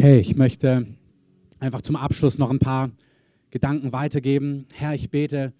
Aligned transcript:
Okay, 0.00 0.18
ich 0.18 0.34
möchte 0.34 0.86
einfach 1.58 1.82
zum 1.82 1.94
Abschluss 1.94 2.38
noch 2.38 2.48
ein 2.48 2.58
paar 2.58 2.90
Gedanken 3.50 3.92
weitergeben. 3.92 4.64
Herr, 4.72 4.94
ich 4.94 5.10
bete, 5.10 5.52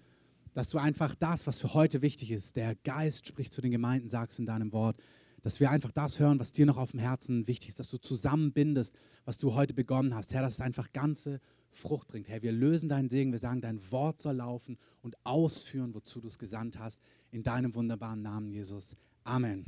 dass 0.55 0.71
du 0.71 0.79
einfach 0.79 1.13
das, 1.13 1.45
was 1.45 1.59
für 1.59 1.75
heute 1.75 2.01
wichtig 2.01 2.31
ist, 2.31 2.55
der 2.55 2.73
Geist 2.73 3.27
spricht 3.27 3.53
zu 3.53 3.61
den 3.61 3.69
Gemeinden, 3.69 4.09
sagst 4.09 4.39
in 4.39 4.47
deinem 4.47 4.73
Wort, 4.73 4.97
dass 5.43 5.59
wir 5.59 5.69
einfach 5.69 5.91
das 5.91 6.19
hören, 6.19 6.39
was 6.39 6.53
dir 6.53 6.65
noch 6.65 6.77
auf 6.77 6.89
dem 6.89 6.99
Herzen 6.99 7.47
wichtig 7.47 7.69
ist, 7.69 7.79
dass 7.79 7.91
du 7.91 7.99
zusammenbindest, 7.99 8.95
was 9.25 9.37
du 9.37 9.53
heute 9.53 9.75
begonnen 9.75 10.15
hast. 10.15 10.33
Herr, 10.33 10.41
dass 10.41 10.55
es 10.55 10.61
einfach 10.61 10.91
ganze 10.91 11.39
Frucht 11.69 12.07
bringt. 12.07 12.27
Herr, 12.27 12.41
wir 12.41 12.51
lösen 12.51 12.89
deinen 12.89 13.11
Segen, 13.11 13.31
wir 13.31 13.37
sagen, 13.37 13.61
dein 13.61 13.79
Wort 13.91 14.19
soll 14.21 14.37
laufen 14.37 14.79
und 15.03 15.15
ausführen, 15.23 15.93
wozu 15.93 16.19
du 16.19 16.29
es 16.29 16.39
gesandt 16.39 16.79
hast. 16.79 16.99
In 17.29 17.43
deinem 17.43 17.75
wunderbaren 17.75 18.23
Namen, 18.23 18.49
Jesus. 18.49 18.95
Amen. 19.23 19.65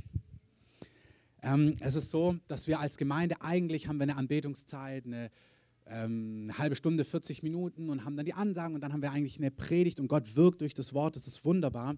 Ähm, 1.44 1.76
es 1.82 1.96
ist 1.96 2.10
so, 2.10 2.38
dass 2.48 2.68
wir 2.68 2.80
als 2.80 2.98
Gemeinde 2.98 3.42
eigentlich 3.42 3.88
haben 3.88 3.98
wir 3.98 4.04
eine 4.04 4.16
Anbetungszeit, 4.16 5.06
eine, 5.06 5.30
ähm, 5.86 6.44
eine 6.44 6.58
halbe 6.58 6.78
Stunde, 6.78 7.04
40 7.04 7.44
Minuten 7.44 7.90
und 7.90 8.06
haben 8.06 8.16
dann 8.16 8.26
die 8.26 8.34
Ansagen 8.34 8.76
und 8.76 8.82
dann 8.82 8.94
haben 8.94 9.02
wir 9.02 9.12
eigentlich 9.12 9.38
eine 9.38 9.52
Predigt 9.52 10.00
und 10.00 10.08
Gott 10.08 10.38
wirkt 10.38 10.62
durch 10.62 10.74
das 10.74 10.94
Wort. 10.94 11.18
Das 11.18 11.28
ist 11.28 11.44
wunderbar. 11.44 11.96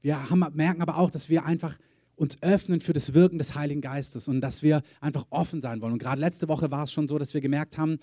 Wir 0.00 0.30
haben, 0.30 0.44
merken 0.54 0.80
aber 0.80 0.96
auch, 0.96 1.10
dass 1.10 1.28
wir 1.28 1.44
einfach 1.44 1.76
uns 2.16 2.42
öffnen 2.42 2.80
für 2.80 2.94
das 2.94 3.12
Wirken 3.12 3.38
des 3.38 3.54
Heiligen 3.54 3.82
Geistes 3.82 4.28
und 4.28 4.40
dass 4.40 4.62
wir 4.62 4.82
einfach 5.00 5.26
offen 5.28 5.60
sein 5.60 5.82
wollen. 5.82 5.92
Und 5.92 5.98
gerade 5.98 6.20
letzte 6.20 6.48
Woche 6.48 6.70
war 6.70 6.84
es 6.84 6.92
schon 6.92 7.06
so, 7.06 7.18
dass 7.18 7.34
wir 7.34 7.42
gemerkt 7.42 7.76
haben, 7.76 7.98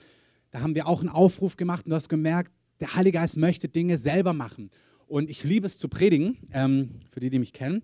da 0.51 0.61
haben 0.61 0.75
wir 0.75 0.87
auch 0.87 1.01
einen 1.01 1.09
Aufruf 1.09 1.57
gemacht 1.57 1.85
und 1.85 1.89
du 1.89 1.95
hast 1.95 2.07
gemerkt, 2.07 2.51
der 2.79 2.95
Heilige 2.95 3.17
Geist 3.17 3.35
möchte 3.35 3.67
Dinge 3.67 3.97
selber 3.97 4.33
machen. 4.33 4.69
Und 5.07 5.29
ich 5.29 5.43
liebe 5.43 5.65
es 5.65 5.79
zu 5.79 5.89
predigen, 5.89 6.37
ähm, 6.53 6.91
für 7.09 7.19
die, 7.19 7.29
die 7.31 7.39
mich 7.39 7.53
kennen. 7.53 7.83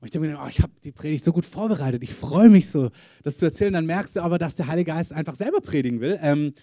Und 0.00 0.06
ich 0.06 0.10
denke 0.12 0.28
mir, 0.28 0.38
oh, 0.42 0.48
ich 0.48 0.60
habe 0.60 0.72
die 0.84 0.92
Predigt 0.92 1.24
so 1.24 1.32
gut 1.32 1.44
vorbereitet. 1.44 2.02
Ich 2.02 2.14
freue 2.14 2.48
mich 2.48 2.70
so, 2.70 2.90
das 3.24 3.36
zu 3.36 3.46
erzählen. 3.46 3.72
Dann 3.72 3.86
merkst 3.86 4.16
du 4.16 4.20
aber, 4.20 4.38
dass 4.38 4.54
der 4.54 4.68
Heilige 4.68 4.92
Geist 4.92 5.12
einfach 5.12 5.34
selber 5.34 5.60
predigen 5.60 6.00
will. 6.00 6.18
Ähm, 6.22 6.54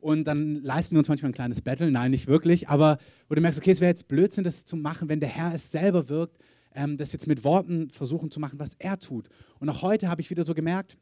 und 0.00 0.24
dann 0.24 0.62
leisten 0.64 0.96
wir 0.96 0.98
uns 0.98 1.08
manchmal 1.08 1.30
ein 1.30 1.34
kleines 1.34 1.62
Battle. 1.62 1.90
Nein, 1.90 2.10
nicht 2.10 2.26
wirklich. 2.26 2.68
Aber 2.68 2.98
wo 3.28 3.36
du 3.36 3.40
merkst, 3.40 3.60
okay, 3.60 3.70
es 3.70 3.80
wäre 3.80 3.90
jetzt 3.90 4.08
Blödsinn, 4.08 4.42
das 4.42 4.64
zu 4.64 4.76
machen, 4.76 5.08
wenn 5.08 5.20
der 5.20 5.28
Herr 5.28 5.54
es 5.54 5.70
selber 5.70 6.08
wirkt, 6.08 6.38
ähm, 6.74 6.96
das 6.96 7.12
jetzt 7.12 7.28
mit 7.28 7.44
Worten 7.44 7.88
versuchen 7.90 8.32
zu 8.32 8.40
machen, 8.40 8.58
was 8.58 8.74
er 8.80 8.98
tut. 8.98 9.28
Und 9.60 9.68
auch 9.68 9.82
heute 9.82 10.08
habe 10.08 10.20
ich 10.20 10.30
wieder 10.30 10.42
so 10.42 10.54
gemerkt, 10.54 10.96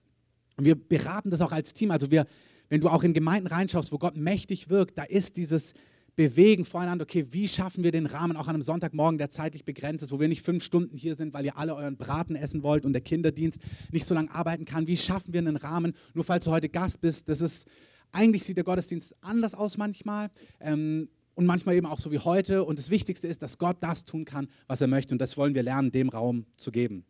und 0.58 0.66
wir 0.66 0.74
beraten 0.74 1.30
das 1.30 1.40
auch 1.40 1.52
als 1.52 1.72
Team. 1.72 1.90
Also 1.90 2.10
wir, 2.10 2.26
wenn 2.68 2.82
du 2.82 2.90
auch 2.90 3.02
in 3.02 3.14
Gemeinden 3.14 3.46
reinschaust, 3.46 3.92
wo 3.92 3.96
Gott 3.96 4.16
mächtig 4.18 4.68
wirkt, 4.68 4.98
da 4.98 5.04
ist 5.04 5.38
dieses 5.38 5.72
bewegen 6.16 6.64
voreinander, 6.64 7.04
okay, 7.04 7.26
wie 7.30 7.48
schaffen 7.48 7.84
wir 7.84 7.92
den 7.92 8.06
Rahmen 8.06 8.36
auch 8.36 8.48
an 8.48 8.54
einem 8.54 8.62
Sonntagmorgen, 8.62 9.18
der 9.18 9.30
zeitlich 9.30 9.64
begrenzt 9.64 10.02
ist, 10.02 10.12
wo 10.12 10.20
wir 10.20 10.28
nicht 10.28 10.42
fünf 10.42 10.64
Stunden 10.64 10.96
hier 10.96 11.14
sind, 11.14 11.32
weil 11.32 11.44
ihr 11.44 11.56
alle 11.56 11.74
euren 11.74 11.96
Braten 11.96 12.36
essen 12.36 12.62
wollt 12.62 12.84
und 12.84 12.92
der 12.92 13.02
Kinderdienst 13.02 13.60
nicht 13.90 14.04
so 14.04 14.14
lange 14.14 14.30
arbeiten 14.30 14.64
kann. 14.64 14.86
Wie 14.86 14.96
schaffen 14.96 15.32
wir 15.32 15.38
einen 15.38 15.56
Rahmen, 15.56 15.94
nur 16.14 16.24
falls 16.24 16.44
du 16.44 16.50
heute 16.50 16.68
Gast 16.68 17.00
bist, 17.00 17.28
das 17.28 17.40
ist, 17.40 17.66
eigentlich 18.12 18.44
sieht 18.44 18.56
der 18.56 18.64
Gottesdienst 18.64 19.14
anders 19.20 19.54
aus 19.54 19.78
manchmal. 19.78 20.30
Ähm, 20.60 21.08
und 21.34 21.46
manchmal 21.46 21.74
eben 21.74 21.86
auch 21.86 22.00
so 22.00 22.10
wie 22.10 22.18
heute. 22.18 22.64
Und 22.64 22.78
das 22.78 22.90
Wichtigste 22.90 23.26
ist, 23.26 23.42
dass 23.42 23.56
Gott 23.56 23.78
das 23.80 24.04
tun 24.04 24.26
kann, 24.26 24.48
was 24.66 24.82
er 24.82 24.88
möchte. 24.88 25.14
Und 25.14 25.20
das 25.20 25.38
wollen 25.38 25.54
wir 25.54 25.62
lernen, 25.62 25.90
dem 25.90 26.10
Raum 26.10 26.44
zu 26.56 26.70
geben. 26.70 27.04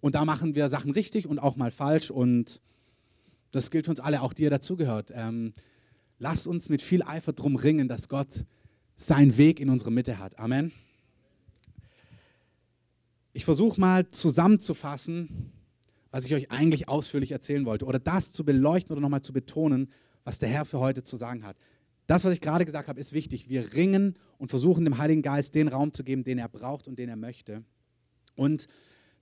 Und 0.00 0.14
da 0.14 0.24
machen 0.24 0.54
wir 0.54 0.70
Sachen 0.70 0.90
richtig 0.90 1.26
und 1.26 1.38
auch 1.38 1.56
mal 1.56 1.70
falsch. 1.70 2.10
Und 2.10 2.62
das 3.50 3.70
gilt 3.70 3.84
für 3.84 3.90
uns 3.90 4.00
alle, 4.00 4.22
auch 4.22 4.32
dir 4.32 4.48
dazugehört. 4.48 5.12
Ähm, 5.14 5.52
Lasst 6.18 6.46
uns 6.46 6.68
mit 6.68 6.82
viel 6.82 7.02
Eifer 7.02 7.32
drum 7.32 7.56
ringen, 7.56 7.88
dass 7.88 8.08
Gott 8.08 8.44
seinen 8.96 9.36
Weg 9.36 9.60
in 9.60 9.70
unsere 9.70 9.92
Mitte 9.92 10.18
hat. 10.18 10.38
Amen. 10.38 10.72
Ich 13.32 13.44
versuche 13.44 13.80
mal 13.80 14.10
zusammenzufassen, 14.10 15.52
was 16.10 16.26
ich 16.26 16.34
euch 16.34 16.50
eigentlich 16.50 16.88
ausführlich 16.88 17.30
erzählen 17.30 17.64
wollte, 17.66 17.84
oder 17.84 18.00
das 18.00 18.32
zu 18.32 18.44
beleuchten 18.44 18.92
oder 18.92 19.00
nochmal 19.00 19.22
zu 19.22 19.32
betonen, 19.32 19.92
was 20.24 20.38
der 20.38 20.48
Herr 20.48 20.64
für 20.64 20.80
heute 20.80 21.04
zu 21.04 21.16
sagen 21.16 21.44
hat. 21.44 21.56
Das, 22.08 22.24
was 22.24 22.32
ich 22.32 22.40
gerade 22.40 22.64
gesagt 22.64 22.88
habe, 22.88 22.98
ist 22.98 23.12
wichtig. 23.12 23.48
Wir 23.48 23.74
ringen 23.74 24.16
und 24.38 24.48
versuchen 24.48 24.84
dem 24.84 24.98
Heiligen 24.98 25.22
Geist 25.22 25.54
den 25.54 25.68
Raum 25.68 25.92
zu 25.92 26.02
geben, 26.02 26.24
den 26.24 26.38
er 26.38 26.48
braucht 26.48 26.88
und 26.88 26.98
den 26.98 27.08
er 27.08 27.16
möchte. 27.16 27.62
Und 28.34 28.66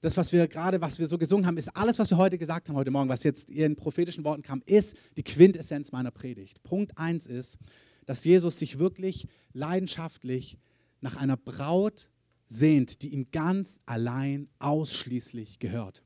das, 0.01 0.17
was 0.17 0.33
wir 0.33 0.47
gerade, 0.49 0.81
was 0.81 0.99
wir 0.99 1.07
so 1.07 1.19
gesungen 1.19 1.47
haben, 1.47 1.57
ist 1.57 1.75
alles, 1.77 1.99
was 1.99 2.11
wir 2.11 2.17
heute 2.17 2.39
gesagt 2.39 2.69
haben, 2.69 2.77
heute 2.77 2.91
Morgen, 2.91 3.09
was 3.09 3.25
jetzt 3.25 3.51
in 3.51 3.77
prophetischen 3.77 4.25
Worten 4.25 4.43
kam, 4.43 4.63
ist 4.67 4.97
die 5.17 5.23
Quintessenz 5.23 5.93
meiner 5.93 6.11
Predigt. 6.11 6.63
Punkt 6.63 6.97
1 6.97 7.27
ist, 7.27 7.59
dass 8.05 8.25
Jesus 8.25 8.59
sich 8.59 8.79
wirklich 8.79 9.27
leidenschaftlich 9.53 10.59
nach 11.01 11.17
einer 11.17 11.37
Braut 11.37 12.09
sehnt, 12.49 13.03
die 13.03 13.09
ihm 13.09 13.31
ganz 13.33 13.81
allein 13.87 14.49
ausschließlich 14.59 15.59
gehört. 15.59 16.03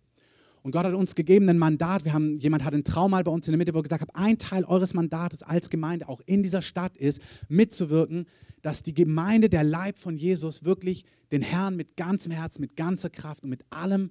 Und 0.63 0.73
Gott 0.73 0.85
hat 0.85 0.95
uns 0.95 1.15
gegeben 1.15 1.49
ein 1.49 1.59
Mandat. 1.59 2.05
Wir 2.05 2.13
haben, 2.13 2.37
jemand 2.37 2.65
hat 2.65 2.75
einen 2.75 2.85
Traum 2.85 3.13
mal 3.13 3.25
bei 3.25 3.31
uns 3.31 3.47
in 3.47 3.53
der 3.53 3.59
Mitte, 3.59 3.73
wo 3.73 3.79
er 3.79 3.83
gesagt 3.83 4.03
hat, 4.03 4.15
ein 4.15 4.39
Teil 4.39 4.65
eures 4.65 4.95
Mandates 4.95 5.43
als 5.43 5.71
Gemeinde 5.71 6.09
auch 6.09 6.21
in 6.27 6.43
dieser 6.43 6.63
Stadt 6.63 6.97
ist, 6.97 7.21
mitzuwirken, 7.49 8.27
dass 8.63 8.83
die 8.83 8.95
Gemeinde, 8.95 9.49
der 9.49 9.65
Leib 9.65 9.99
von 9.99 10.17
Jesus, 10.17 10.65
wirklich 10.65 11.05
den 11.33 11.43
Herrn 11.43 11.77
mit 11.77 11.97
ganzem 11.97 12.33
Herz, 12.33 12.59
mit 12.59 12.77
ganzer 12.77 13.09
Kraft 13.09 13.43
und 13.43 13.51
mit 13.51 13.65
allem, 13.71 14.11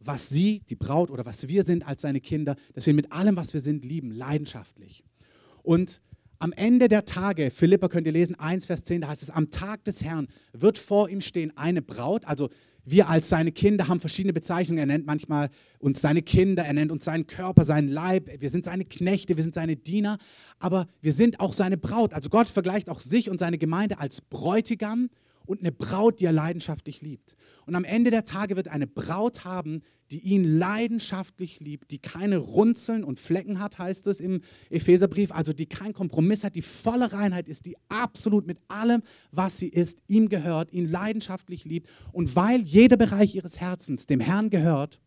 was 0.00 0.28
sie, 0.28 0.62
die 0.68 0.76
Braut 0.76 1.10
oder 1.10 1.26
was 1.26 1.48
wir 1.48 1.64
sind 1.64 1.86
als 1.86 2.02
seine 2.02 2.20
Kinder, 2.20 2.54
dass 2.74 2.86
wir 2.86 2.94
mit 2.94 3.10
allem, 3.10 3.36
was 3.36 3.52
wir 3.52 3.60
sind, 3.60 3.84
lieben, 3.84 4.12
leidenschaftlich. 4.12 5.02
Und 5.62 6.00
am 6.38 6.52
Ende 6.52 6.86
der 6.86 7.04
Tage, 7.04 7.50
Philippa 7.50 7.88
könnt 7.88 8.06
ihr 8.06 8.12
lesen, 8.12 8.36
1 8.38 8.66
Vers 8.66 8.84
10, 8.84 9.00
da 9.00 9.08
heißt 9.08 9.22
es, 9.22 9.30
am 9.30 9.50
Tag 9.50 9.84
des 9.84 10.04
Herrn 10.04 10.28
wird 10.52 10.78
vor 10.78 11.08
ihm 11.08 11.20
stehen 11.20 11.56
eine 11.56 11.82
Braut, 11.82 12.24
also 12.26 12.48
wir 12.90 13.08
als 13.08 13.28
seine 13.28 13.52
Kinder 13.52 13.88
haben 13.88 14.00
verschiedene 14.00 14.32
Bezeichnungen. 14.32 14.78
Er 14.78 14.86
nennt 14.86 15.06
manchmal 15.06 15.50
uns 15.78 16.00
seine 16.00 16.22
Kinder, 16.22 16.64
er 16.64 16.72
nennt 16.72 16.90
uns 16.90 17.04
seinen 17.04 17.26
Körper, 17.26 17.64
seinen 17.64 17.88
Leib. 17.88 18.30
Wir 18.40 18.50
sind 18.50 18.64
seine 18.64 18.84
Knechte, 18.84 19.36
wir 19.36 19.42
sind 19.42 19.54
seine 19.54 19.76
Diener, 19.76 20.18
aber 20.58 20.88
wir 21.00 21.12
sind 21.12 21.40
auch 21.40 21.52
seine 21.52 21.76
Braut. 21.76 22.14
Also 22.14 22.28
Gott 22.30 22.48
vergleicht 22.48 22.88
auch 22.88 23.00
sich 23.00 23.30
und 23.30 23.38
seine 23.38 23.58
Gemeinde 23.58 23.98
als 23.98 24.20
Bräutigam 24.20 25.10
und 25.48 25.60
eine 25.60 25.72
Braut, 25.72 26.20
die 26.20 26.26
er 26.26 26.32
leidenschaftlich 26.32 27.00
liebt. 27.00 27.34
Und 27.66 27.74
am 27.74 27.84
Ende 27.84 28.10
der 28.10 28.24
Tage 28.24 28.54
wird 28.54 28.68
eine 28.68 28.86
Braut 28.86 29.44
haben, 29.44 29.82
die 30.10 30.20
ihn 30.20 30.58
leidenschaftlich 30.58 31.60
liebt, 31.60 31.90
die 31.90 31.98
keine 31.98 32.36
Runzeln 32.38 33.02
und 33.02 33.18
Flecken 33.18 33.58
hat, 33.58 33.78
heißt 33.78 34.06
es 34.06 34.20
im 34.20 34.40
Epheserbrief, 34.70 35.32
also 35.32 35.52
die 35.52 35.66
keinen 35.66 35.92
Kompromiss 35.94 36.44
hat, 36.44 36.54
die 36.54 36.62
volle 36.62 37.12
Reinheit 37.12 37.48
ist, 37.48 37.66
die 37.66 37.76
absolut 37.88 38.46
mit 38.46 38.58
allem, 38.68 39.02
was 39.32 39.58
sie 39.58 39.68
ist, 39.68 39.98
ihm 40.06 40.28
gehört, 40.28 40.72
ihn 40.72 40.90
leidenschaftlich 40.90 41.64
liebt. 41.64 41.88
Und 42.12 42.36
weil 42.36 42.60
jeder 42.62 42.96
Bereich 42.96 43.34
ihres 43.34 43.58
Herzens 43.58 44.06
dem 44.06 44.20
Herrn 44.20 44.50
gehört, 44.50 45.00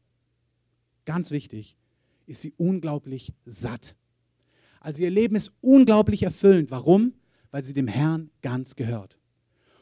ganz 1.06 1.32
wichtig, 1.32 1.78
ist 2.26 2.42
sie 2.42 2.54
unglaublich 2.58 3.34
satt. 3.46 3.96
Also 4.80 5.04
ihr 5.04 5.12
Leben 5.12 5.36
ist 5.36 5.52
unglaublich 5.62 6.24
erfüllend. 6.24 6.72
Warum? 6.72 7.14
Weil 7.52 7.64
sie 7.64 7.74
dem 7.74 7.88
Herrn 7.88 8.32
ganz 8.42 8.76
gehört. 8.76 9.21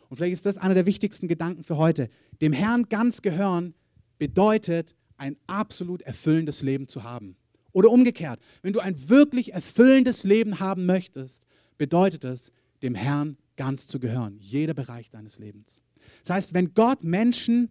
Und 0.09 0.18
vielleicht 0.18 0.34
ist 0.34 0.46
das 0.46 0.58
einer 0.58 0.74
der 0.74 0.86
wichtigsten 0.86 1.28
Gedanken 1.28 1.64
für 1.64 1.78
heute. 1.78 2.09
Dem 2.42 2.52
Herrn 2.52 2.90
ganz 2.90 3.22
gehören 3.22 3.74
bedeutet, 4.18 4.96
ein 5.18 5.38
absolut 5.47 6.02
erfüllendes 6.02 6.62
Leben 6.62 6.88
zu 6.88 7.03
haben. 7.03 7.36
Oder 7.72 7.92
umgekehrt, 7.92 8.40
wenn 8.62 8.74
du 8.74 8.80
ein 8.80 9.09
wirklich 9.09 9.53
erfüllendes 9.53 10.24
Leben 10.24 10.59
haben 10.59 10.86
möchtest, 10.86 11.46
bedeutet 11.78 12.25
es, 12.25 12.52
dem 12.81 12.96
Herrn 12.96 13.38
ganz 13.56 13.88
zu 13.88 14.00
gehören. 14.00 14.38
Jeder 14.40 14.74
Bereich 14.74 15.12
deines 15.12 15.38
Lebens. 15.38 15.84
Das 16.24 16.36
heißt, 16.36 16.53
wenn 16.53 16.74
Gott 16.74 17.03
Menschen 17.03 17.70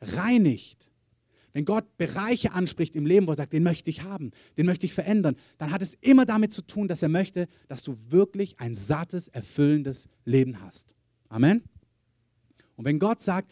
reinigt, 0.00 0.90
wenn 1.52 1.64
Gott 1.64 1.96
Bereiche 1.96 2.52
anspricht 2.52 2.96
im 2.96 3.06
Leben, 3.06 3.26
wo 3.26 3.32
er 3.32 3.36
sagt, 3.36 3.52
den 3.52 3.62
möchte 3.62 3.90
ich 3.90 4.02
haben, 4.02 4.32
den 4.56 4.66
möchte 4.66 4.86
ich 4.86 4.94
verändern, 4.94 5.36
dann 5.58 5.70
hat 5.70 5.82
es 5.82 5.94
immer 6.00 6.26
damit 6.26 6.52
zu 6.52 6.62
tun, 6.62 6.88
dass 6.88 7.02
er 7.02 7.08
möchte, 7.08 7.46
dass 7.68 7.82
du 7.82 7.96
wirklich 8.08 8.58
ein 8.58 8.74
sattes, 8.74 9.28
erfüllendes 9.28 10.08
Leben 10.24 10.60
hast. 10.60 10.94
Amen. 11.32 11.62
Und 12.76 12.84
wenn 12.84 12.98
Gott 12.98 13.22
sagt, 13.22 13.50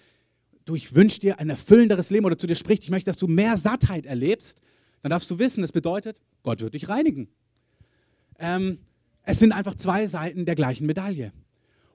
du, 0.66 0.74
ich 0.74 0.94
wünsche 0.94 1.18
dir 1.18 1.40
ein 1.40 1.48
erfüllenderes 1.48 2.10
Leben 2.10 2.26
oder 2.26 2.36
zu 2.36 2.46
dir 2.46 2.54
spricht, 2.54 2.82
ich 2.82 2.90
möchte, 2.90 3.10
dass 3.10 3.16
du 3.16 3.26
mehr 3.26 3.56
Sattheit 3.56 4.04
erlebst, 4.04 4.60
dann 5.00 5.08
darfst 5.08 5.30
du 5.30 5.38
wissen, 5.38 5.62
das 5.62 5.72
bedeutet, 5.72 6.20
Gott 6.42 6.60
wird 6.60 6.74
dich 6.74 6.90
reinigen. 6.90 7.28
Ähm, 8.38 8.80
es 9.22 9.38
sind 9.38 9.52
einfach 9.52 9.74
zwei 9.76 10.06
Seiten 10.06 10.44
der 10.44 10.56
gleichen 10.56 10.86
Medaille. 10.86 11.32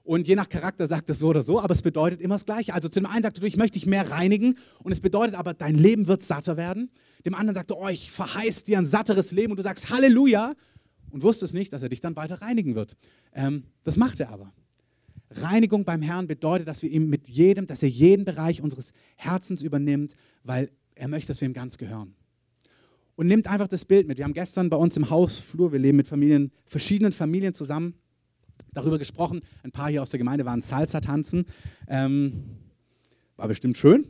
Und 0.02 0.26
je 0.26 0.34
nach 0.34 0.48
Charakter 0.48 0.88
sagt 0.88 1.08
es 1.10 1.20
so 1.20 1.28
oder 1.28 1.44
so, 1.44 1.60
aber 1.60 1.72
es 1.72 1.82
bedeutet 1.82 2.20
immer 2.20 2.34
das 2.34 2.46
Gleiche. 2.46 2.74
Also 2.74 2.88
zum 2.88 3.06
einen 3.06 3.22
sagt 3.22 3.38
er, 3.38 3.44
ich 3.44 3.56
möchte 3.56 3.78
dich 3.78 3.86
mehr 3.86 4.10
reinigen 4.10 4.58
und 4.82 4.90
es 4.90 5.00
bedeutet 5.00 5.36
aber, 5.36 5.54
dein 5.54 5.76
Leben 5.76 6.08
wird 6.08 6.22
satter 6.22 6.56
werden. 6.56 6.90
Dem 7.24 7.34
anderen 7.34 7.54
sagt 7.54 7.70
er, 7.70 7.78
oh, 7.78 7.88
ich 7.88 8.10
verheiß 8.10 8.64
dir 8.64 8.78
ein 8.78 8.86
satteres 8.86 9.30
Leben 9.30 9.52
und 9.52 9.58
du 9.58 9.62
sagst 9.62 9.90
Halleluja 9.90 10.54
und 11.10 11.22
wusstest 11.22 11.54
nicht, 11.54 11.72
dass 11.72 11.82
er 11.82 11.90
dich 11.90 12.00
dann 12.00 12.16
weiter 12.16 12.42
reinigen 12.42 12.74
wird. 12.74 12.96
Ähm, 13.32 13.64
das 13.84 13.96
macht 13.96 14.18
er 14.18 14.30
aber. 14.30 14.52
Reinigung 15.30 15.84
beim 15.84 16.02
Herrn 16.02 16.26
bedeutet, 16.26 16.68
dass 16.68 16.82
wir 16.82 16.90
ihm 16.90 17.08
mit 17.08 17.28
jedem, 17.28 17.66
dass 17.66 17.82
er 17.82 17.88
jeden 17.88 18.24
Bereich 18.24 18.62
unseres 18.62 18.92
Herzens 19.16 19.62
übernimmt, 19.62 20.14
weil 20.44 20.70
er 20.94 21.08
möchte, 21.08 21.28
dass 21.28 21.40
wir 21.40 21.48
ihm 21.48 21.54
ganz 21.54 21.78
gehören. 21.78 22.14
Und 23.16 23.26
nimmt 23.26 23.46
einfach 23.48 23.68
das 23.68 23.84
Bild 23.84 24.06
mit. 24.06 24.18
Wir 24.18 24.24
haben 24.24 24.34
gestern 24.34 24.68
bei 24.68 24.76
uns 24.76 24.96
im 24.96 25.10
Hausflur, 25.10 25.72
wir 25.72 25.78
leben 25.78 25.96
mit 25.96 26.06
Familien, 26.06 26.52
verschiedenen 26.66 27.12
Familien 27.12 27.54
zusammen, 27.54 27.94
darüber 28.72 28.98
gesprochen. 28.98 29.40
Ein 29.62 29.72
paar 29.72 29.90
hier 29.90 30.02
aus 30.02 30.10
der 30.10 30.18
Gemeinde 30.18 30.44
waren 30.44 30.60
Salsa 30.60 31.00
tanzen. 31.00 31.46
Ähm, 31.88 32.44
war 33.36 33.48
bestimmt 33.48 33.78
schön. 33.78 34.06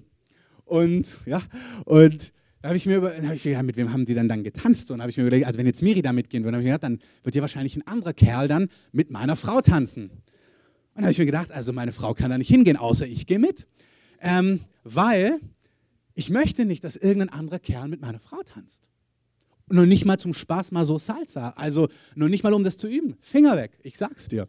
Und 0.65 1.19
ja, 1.25 1.41
und 1.85 2.33
Da 2.67 2.71
habe 2.71 2.79
ich 2.79 2.87
mir, 2.87 2.97
über, 2.97 3.12
hab 3.12 3.62
mit 3.65 3.77
wem 3.77 3.93
haben 3.93 4.07
die 4.07 4.15
dann, 4.15 4.27
dann 4.27 4.43
getanzt? 4.43 4.91
Und 4.91 5.01
habe 5.01 5.09
ich 5.09 5.17
mir 5.17 5.23
überlegt, 5.23 5.47
also 5.47 5.57
wenn 5.57 5.67
jetzt 5.67 5.83
Miri 5.83 6.03
da 6.03 6.12
mitgehen 6.12 6.43
würde, 6.43 6.57
habe 6.57 6.65
ich 6.65 6.67
gedacht, 6.67 6.83
dann 6.83 6.99
wird 7.23 7.35
hier 7.35 7.43
wahrscheinlich 7.43 7.77
ein 7.77 7.87
anderer 7.87 8.12
Kerl 8.12 8.49
dann 8.49 8.69
mit 8.91 9.09
meiner 9.12 9.37
Frau 9.37 9.61
tanzen. 9.61 10.11
Und 10.97 11.03
habe 11.03 11.13
ich 11.13 11.19
mir 11.19 11.27
gedacht, 11.27 11.53
also 11.53 11.73
meine 11.75 11.93
Frau 11.93 12.15
kann 12.15 12.31
da 12.31 12.39
nicht 12.39 12.49
hingehen, 12.49 12.79
außer 12.79 13.07
ich 13.07 13.27
gehe 13.27 13.39
mit. 13.39 13.67
Ähm, 14.21 14.61
weil 14.83 15.41
ich 16.15 16.31
möchte 16.31 16.65
nicht, 16.65 16.83
dass 16.85 16.97
irgendein 16.97 17.29
anderer 17.29 17.59
Kerl 17.59 17.89
mit 17.89 18.01
meiner 18.01 18.19
Frau 18.19 18.43
tanzt. 18.43 18.83
Und 19.69 19.77
noch 19.77 19.85
nicht 19.85 20.07
mal 20.07 20.19
zum 20.19 20.33
Spaß 20.33 20.73
mal 20.73 20.87
so 20.87 20.97
Salsa. 20.99 21.51
Also 21.51 21.89
noch 22.15 22.29
nicht 22.29 22.43
mal, 22.45 22.55
um 22.55 22.65
das 22.65 22.79
zu 22.79 22.89
üben. 22.89 23.17
Finger 23.21 23.57
weg, 23.57 23.73
ich 23.83 23.99
sag's 23.99 24.29
dir. 24.29 24.49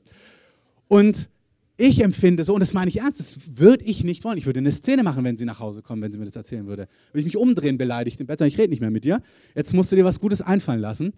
Und 0.87 1.29
ich 1.75 2.01
empfinde 2.01 2.45
so, 2.45 2.53
und 2.53 2.61
das 2.61 2.73
meine 2.73 2.89
ich 2.89 2.99
ernst, 2.99 3.19
das 3.19 3.37
würde 3.55 3.83
ich 3.83 4.05
nicht 4.05 4.23
wollen. 4.23 4.37
Ich 4.37 4.45
würde 4.45 4.59
eine 4.59 4.71
Szene 4.71 5.03
machen, 5.03 5.23
wenn 5.25 5.37
sie 5.37 5.45
nach 5.45 5.59
Hause 5.59 5.81
kommen, 5.81 6.01
wenn 6.01 6.11
sie 6.11 6.17
mir 6.17 6.25
das 6.25 6.35
erzählen 6.35 6.65
würde. 6.65 6.87
Würde 7.11 7.19
ich 7.19 7.25
mich 7.25 7.37
umdrehen, 7.37 7.77
beleidigt 7.77 8.21
im 8.21 8.27
Bett, 8.27 8.39
sagen, 8.39 8.49
ich 8.49 8.57
rede 8.57 8.69
nicht 8.69 8.79
mehr 8.79 8.89
mit 8.89 9.03
dir. 9.03 9.21
Jetzt 9.53 9.73
musst 9.73 9.91
du 9.91 9.97
dir 9.97 10.05
was 10.05 10.19
Gutes 10.21 10.41
einfallen 10.41 10.79
lassen. 10.79 11.13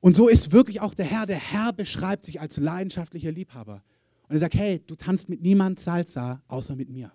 Und 0.00 0.14
so 0.14 0.28
ist 0.28 0.52
wirklich 0.52 0.80
auch 0.80 0.94
der 0.94 1.06
Herr. 1.06 1.26
Der 1.26 1.36
Herr 1.36 1.72
beschreibt 1.72 2.24
sich 2.24 2.40
als 2.40 2.58
leidenschaftlicher 2.58 3.32
Liebhaber. 3.32 3.82
Und 4.28 4.36
er 4.36 4.38
sagt, 4.38 4.54
hey, 4.54 4.80
du 4.86 4.94
tanzt 4.94 5.28
mit 5.28 5.42
niemand 5.42 5.78
Salsa, 5.78 6.42
außer 6.48 6.76
mit 6.76 6.88
mir. 6.88 7.12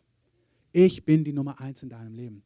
Ich 0.71 1.03
bin 1.05 1.23
die 1.23 1.33
Nummer 1.33 1.59
eins 1.59 1.81
in 1.83 1.89
deinem 1.89 2.13
Leben. 2.13 2.43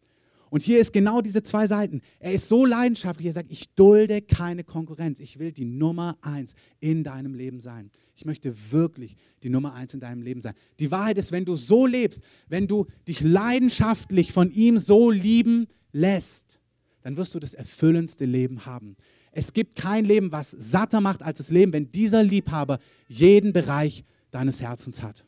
Und 0.54 0.62
hier 0.62 0.80
ist 0.80 0.94
genau 0.94 1.20
diese 1.22 1.42
zwei 1.42 1.66
Seiten. 1.66 2.02
Er 2.20 2.32
ist 2.32 2.48
so 2.48 2.64
leidenschaftlich, 2.64 3.26
er 3.26 3.34
sagt, 3.34 3.52
ich 3.52 3.74
dulde 3.74 4.22
keine 4.22 4.64
Konkurrenz. 4.64 5.20
Ich 5.20 5.40
will 5.40 5.52
die 5.52 5.66
Nummer 5.66 6.16
eins 6.22 6.54
in 6.80 7.04
deinem 7.04 7.34
Leben 7.34 7.60
sein. 7.60 7.90
Ich 8.16 8.26
möchte 8.26 8.54
wirklich 8.72 9.16
die 9.42 9.50
Nummer 9.50 9.74
eins 9.74 9.96
in 9.96 10.00
deinem 10.00 10.22
Leben 10.22 10.42
sein. 10.42 10.54
Die 10.78 10.92
Wahrheit 10.92 11.18
ist, 11.18 11.32
wenn 11.32 11.44
du 11.44 11.56
so 11.56 11.88
lebst, 11.88 12.22
wenn 12.50 12.68
du 12.68 12.86
dich 13.08 13.22
leidenschaftlich 13.22 14.32
von 14.32 14.52
ihm 14.52 14.78
so 14.78 15.10
lieben 15.10 15.66
lässt, 15.92 16.60
dann 17.02 17.18
wirst 17.18 17.34
du 17.34 17.40
das 17.40 17.56
erfüllendste 17.56 18.26
Leben 18.26 18.68
haben. 18.68 18.96
Es 19.32 19.54
gibt 19.54 19.76
kein 19.76 20.06
Leben, 20.06 20.32
was 20.32 20.52
satter 20.52 21.02
macht 21.02 21.24
als 21.24 21.40
das 21.40 21.50
Leben, 21.50 21.74
wenn 21.74 21.92
dieser 21.92 22.22
Liebhaber 22.22 22.78
jeden 23.08 23.54
Bereich 23.54 24.04
deines 24.34 24.62
Herzens 24.62 25.04
hat. 25.04 25.26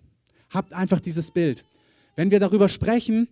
Habt 0.49 0.73
einfach 0.73 0.99
dieses 0.99 1.31
Bild. 1.31 1.63
Wenn 2.15 2.31
wir 2.31 2.39
darüber 2.39 2.69
sprechen, 2.69 3.27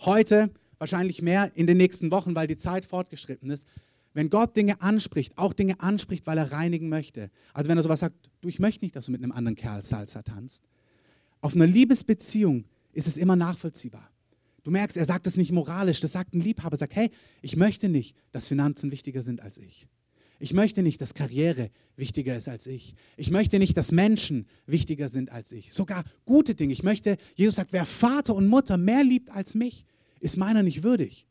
heute, 0.00 0.50
wahrscheinlich 0.78 1.22
mehr 1.22 1.52
in 1.54 1.66
den 1.66 1.76
nächsten 1.76 2.10
Wochen, 2.10 2.34
weil 2.34 2.46
die 2.46 2.56
Zeit 2.56 2.84
fortgeschritten 2.84 3.50
ist, 3.50 3.66
wenn 4.14 4.30
Gott 4.30 4.56
Dinge 4.56 4.80
anspricht, 4.82 5.38
auch 5.38 5.52
Dinge 5.52 5.80
anspricht, 5.80 6.26
weil 6.26 6.38
er 6.38 6.52
reinigen 6.52 6.88
möchte. 6.88 7.30
Also 7.54 7.70
wenn 7.70 7.78
er 7.78 7.82
sowas 7.82 8.00
sagt, 8.00 8.30
du, 8.40 8.48
ich 8.48 8.58
möchte 8.58 8.84
nicht, 8.84 8.94
dass 8.94 9.06
du 9.06 9.12
mit 9.12 9.22
einem 9.22 9.32
anderen 9.32 9.56
Kerl 9.56 9.82
Salsa 9.82 10.22
tanzt. 10.22 10.64
Auf 11.40 11.54
einer 11.54 11.66
Liebesbeziehung 11.66 12.64
ist 12.92 13.08
es 13.08 13.16
immer 13.16 13.36
nachvollziehbar. 13.36 14.10
Du 14.64 14.70
merkst, 14.70 14.96
er 14.96 15.06
sagt 15.06 15.26
es 15.26 15.36
nicht 15.36 15.50
moralisch, 15.50 16.00
das 16.00 16.12
sagt 16.12 16.34
ein 16.34 16.40
Liebhaber, 16.40 16.76
sagt, 16.76 16.94
hey, 16.94 17.10
ich 17.40 17.56
möchte 17.56 17.88
nicht, 17.88 18.16
dass 18.30 18.48
Finanzen 18.48 18.92
wichtiger 18.92 19.22
sind 19.22 19.40
als 19.40 19.58
ich. 19.58 19.88
Ich 20.42 20.54
möchte 20.54 20.82
nicht, 20.82 21.00
dass 21.00 21.14
Karriere 21.14 21.70
wichtiger 21.94 22.36
ist 22.36 22.48
als 22.48 22.66
ich. 22.66 22.96
Ich 23.16 23.30
möchte 23.30 23.60
nicht, 23.60 23.76
dass 23.76 23.92
Menschen 23.92 24.48
wichtiger 24.66 25.08
sind 25.08 25.30
als 25.30 25.52
ich. 25.52 25.72
Sogar 25.72 26.02
gute 26.24 26.56
Dinge. 26.56 26.72
Ich 26.72 26.82
möchte, 26.82 27.16
Jesus 27.36 27.54
sagt, 27.54 27.72
wer 27.72 27.86
Vater 27.86 28.34
und 28.34 28.48
Mutter 28.48 28.76
mehr 28.76 29.04
liebt 29.04 29.30
als 29.30 29.54
mich, 29.54 29.84
ist 30.18 30.36
meiner 30.36 30.64
nicht 30.64 30.82
würdig. 30.82 31.28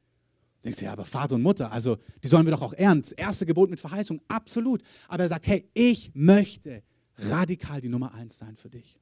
Du 0.62 0.64
denkst 0.64 0.80
du, 0.80 0.86
ja, 0.86 0.94
aber 0.94 1.04
Vater 1.04 1.36
und 1.36 1.42
Mutter, 1.42 1.74
also 1.74 1.98
die 2.24 2.30
sollen 2.30 2.46
wir 2.46 2.52
doch 2.52 2.62
auch. 2.62 2.74
Das 2.74 3.12
erste 3.12 3.46
Gebot 3.46 3.70
mit 3.70 3.82
Verheißung, 3.82 4.22
absolut. 4.30 4.82
Aber 5.10 5.24
er 5.24 5.30
sagt, 5.30 5.46
hey, 5.46 5.70
ich 5.74 6.12
möchte 6.14 6.82
radikal 7.18 7.82
die 7.82 7.90
Nummer 7.90 8.14
eins 8.14 8.38
sein 8.38 8.56
für 8.56 8.70
dich. 8.70 8.98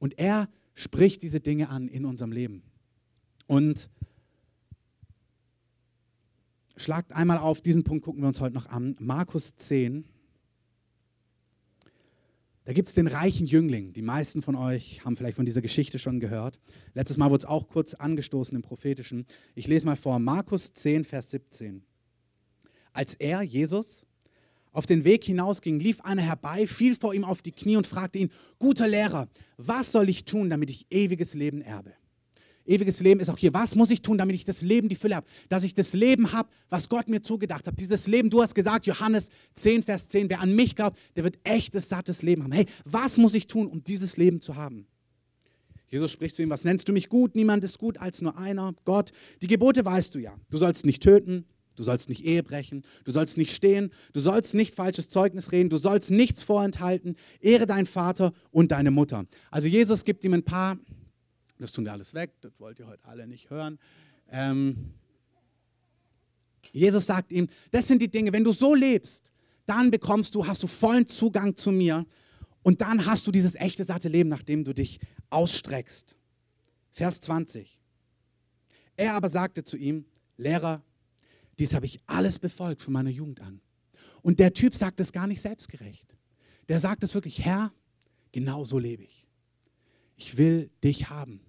Und 0.00 0.18
er 0.18 0.48
spricht 0.74 1.22
diese 1.22 1.38
Dinge 1.38 1.68
an 1.68 1.86
in 1.86 2.06
unserem 2.06 2.32
Leben. 2.32 2.64
Und 3.46 3.88
schlagt 6.82 7.12
einmal 7.12 7.38
auf, 7.38 7.60
diesen 7.60 7.84
Punkt 7.84 8.04
gucken 8.04 8.22
wir 8.22 8.28
uns 8.28 8.40
heute 8.40 8.54
noch 8.54 8.66
an. 8.66 8.96
Markus 8.98 9.56
10. 9.56 10.04
Da 12.64 12.72
gibt 12.72 12.88
es 12.88 12.94
den 12.94 13.08
reichen 13.08 13.46
Jüngling. 13.46 13.92
Die 13.92 14.02
meisten 14.02 14.40
von 14.40 14.54
euch 14.54 15.04
haben 15.04 15.16
vielleicht 15.16 15.36
von 15.36 15.46
dieser 15.46 15.62
Geschichte 15.62 15.98
schon 15.98 16.20
gehört. 16.20 16.60
Letztes 16.94 17.16
Mal 17.16 17.30
wurde 17.30 17.42
es 17.42 17.48
auch 17.48 17.68
kurz 17.68 17.94
angestoßen 17.94 18.54
im 18.54 18.62
Prophetischen. 18.62 19.26
Ich 19.54 19.66
lese 19.66 19.86
mal 19.86 19.96
vor, 19.96 20.18
Markus 20.20 20.72
10, 20.72 21.04
Vers 21.04 21.30
17. 21.32 21.82
Als 22.92 23.14
er, 23.14 23.42
Jesus, 23.42 24.06
auf 24.70 24.86
den 24.86 25.04
Weg 25.04 25.24
hinausging, 25.24 25.80
lief 25.80 26.00
einer 26.02 26.22
herbei, 26.22 26.66
fiel 26.66 26.94
vor 26.94 27.14
ihm 27.14 27.24
auf 27.24 27.42
die 27.42 27.52
Knie 27.52 27.76
und 27.76 27.86
fragte 27.86 28.18
ihn, 28.18 28.30
guter 28.58 28.86
Lehrer, 28.86 29.28
was 29.56 29.90
soll 29.90 30.08
ich 30.08 30.24
tun, 30.24 30.48
damit 30.48 30.70
ich 30.70 30.86
ewiges 30.90 31.34
Leben 31.34 31.62
erbe? 31.62 31.94
Ewiges 32.66 33.00
Leben 33.00 33.20
ist 33.20 33.28
auch 33.28 33.38
hier. 33.38 33.52
Was 33.54 33.74
muss 33.74 33.90
ich 33.90 34.02
tun, 34.02 34.18
damit 34.18 34.34
ich 34.34 34.44
das 34.44 34.62
Leben, 34.62 34.88
die 34.88 34.94
Fülle 34.94 35.16
habe? 35.16 35.26
Dass 35.48 35.64
ich 35.64 35.74
das 35.74 35.92
Leben 35.92 36.32
habe, 36.32 36.48
was 36.68 36.88
Gott 36.88 37.08
mir 37.08 37.22
zugedacht 37.22 37.66
hat. 37.66 37.78
Dieses 37.78 38.06
Leben, 38.06 38.30
du 38.30 38.42
hast 38.42 38.54
gesagt, 38.54 38.86
Johannes 38.86 39.30
10, 39.54 39.82
Vers 39.82 40.08
10, 40.08 40.30
wer 40.30 40.40
an 40.40 40.54
mich 40.54 40.76
glaubt, 40.76 40.98
der 41.16 41.24
wird 41.24 41.38
echtes, 41.44 41.88
sattes 41.88 42.22
Leben 42.22 42.44
haben. 42.44 42.52
Hey, 42.52 42.66
was 42.84 43.18
muss 43.18 43.34
ich 43.34 43.46
tun, 43.46 43.66
um 43.66 43.82
dieses 43.82 44.16
Leben 44.16 44.40
zu 44.40 44.56
haben? 44.56 44.86
Jesus 45.88 46.10
spricht 46.10 46.36
zu 46.36 46.42
ihm, 46.42 46.48
was 46.48 46.64
nennst 46.64 46.88
du 46.88 46.92
mich 46.92 47.10
gut? 47.10 47.34
Niemand 47.34 47.62
ist 47.64 47.78
gut 47.78 47.98
als 47.98 48.22
nur 48.22 48.38
einer, 48.38 48.74
Gott. 48.86 49.12
Die 49.42 49.46
Gebote 49.46 49.84
weißt 49.84 50.14
du 50.14 50.20
ja. 50.20 50.34
Du 50.48 50.56
sollst 50.56 50.86
nicht 50.86 51.02
töten, 51.02 51.44
du 51.76 51.82
sollst 51.82 52.08
nicht 52.08 52.24
Ehe 52.24 52.42
brechen, 52.42 52.82
du 53.04 53.12
sollst 53.12 53.36
nicht 53.36 53.54
stehen, 53.54 53.90
du 54.14 54.20
sollst 54.20 54.54
nicht 54.54 54.74
falsches 54.74 55.10
Zeugnis 55.10 55.52
reden, 55.52 55.68
du 55.68 55.76
sollst 55.76 56.10
nichts 56.10 56.42
vorenthalten. 56.42 57.16
Ehre 57.40 57.66
deinen 57.66 57.84
Vater 57.84 58.32
und 58.50 58.72
deine 58.72 58.90
Mutter. 58.90 59.26
Also 59.50 59.68
Jesus 59.68 60.04
gibt 60.04 60.24
ihm 60.24 60.32
ein 60.32 60.44
paar 60.44 60.78
das 61.62 61.72
tun 61.72 61.84
wir 61.84 61.92
alles 61.92 62.14
weg, 62.14 62.32
das 62.40 62.58
wollt 62.60 62.78
ihr 62.78 62.86
heute 62.86 63.04
alle 63.06 63.26
nicht 63.26 63.50
hören. 63.50 63.78
Ähm, 64.30 64.94
Jesus 66.72 67.06
sagt 67.06 67.32
ihm, 67.32 67.48
das 67.70 67.88
sind 67.88 68.00
die 68.00 68.10
Dinge, 68.10 68.32
wenn 68.32 68.44
du 68.44 68.52
so 68.52 68.74
lebst, 68.74 69.32
dann 69.66 69.90
bekommst 69.90 70.34
du, 70.34 70.46
hast 70.46 70.62
du 70.62 70.66
vollen 70.66 71.06
Zugang 71.06 71.56
zu 71.56 71.70
mir 71.70 72.06
und 72.62 72.80
dann 72.80 73.06
hast 73.06 73.26
du 73.26 73.30
dieses 73.30 73.54
echte, 73.54 73.84
satte 73.84 74.08
Leben, 74.08 74.28
nachdem 74.28 74.64
du 74.64 74.72
dich 74.72 75.00
ausstreckst. 75.30 76.16
Vers 76.90 77.20
20. 77.22 77.80
Er 78.96 79.14
aber 79.14 79.28
sagte 79.28 79.64
zu 79.64 79.76
ihm, 79.76 80.04
Lehrer, 80.36 80.82
dies 81.58 81.74
habe 81.74 81.86
ich 81.86 82.00
alles 82.06 82.38
befolgt 82.38 82.82
von 82.82 82.92
meiner 82.92 83.10
Jugend 83.10 83.40
an. 83.40 83.60
Und 84.22 84.40
der 84.40 84.52
Typ 84.52 84.74
sagt 84.74 85.00
es 85.00 85.12
gar 85.12 85.26
nicht 85.26 85.40
selbstgerecht. 85.40 86.16
Der 86.68 86.80
sagt 86.80 87.02
es 87.02 87.14
wirklich, 87.14 87.44
Herr, 87.44 87.72
genau 88.30 88.64
so 88.64 88.78
lebe 88.78 89.02
ich. 89.02 89.26
Ich 90.16 90.36
will 90.36 90.70
dich 90.82 91.10
haben. 91.10 91.40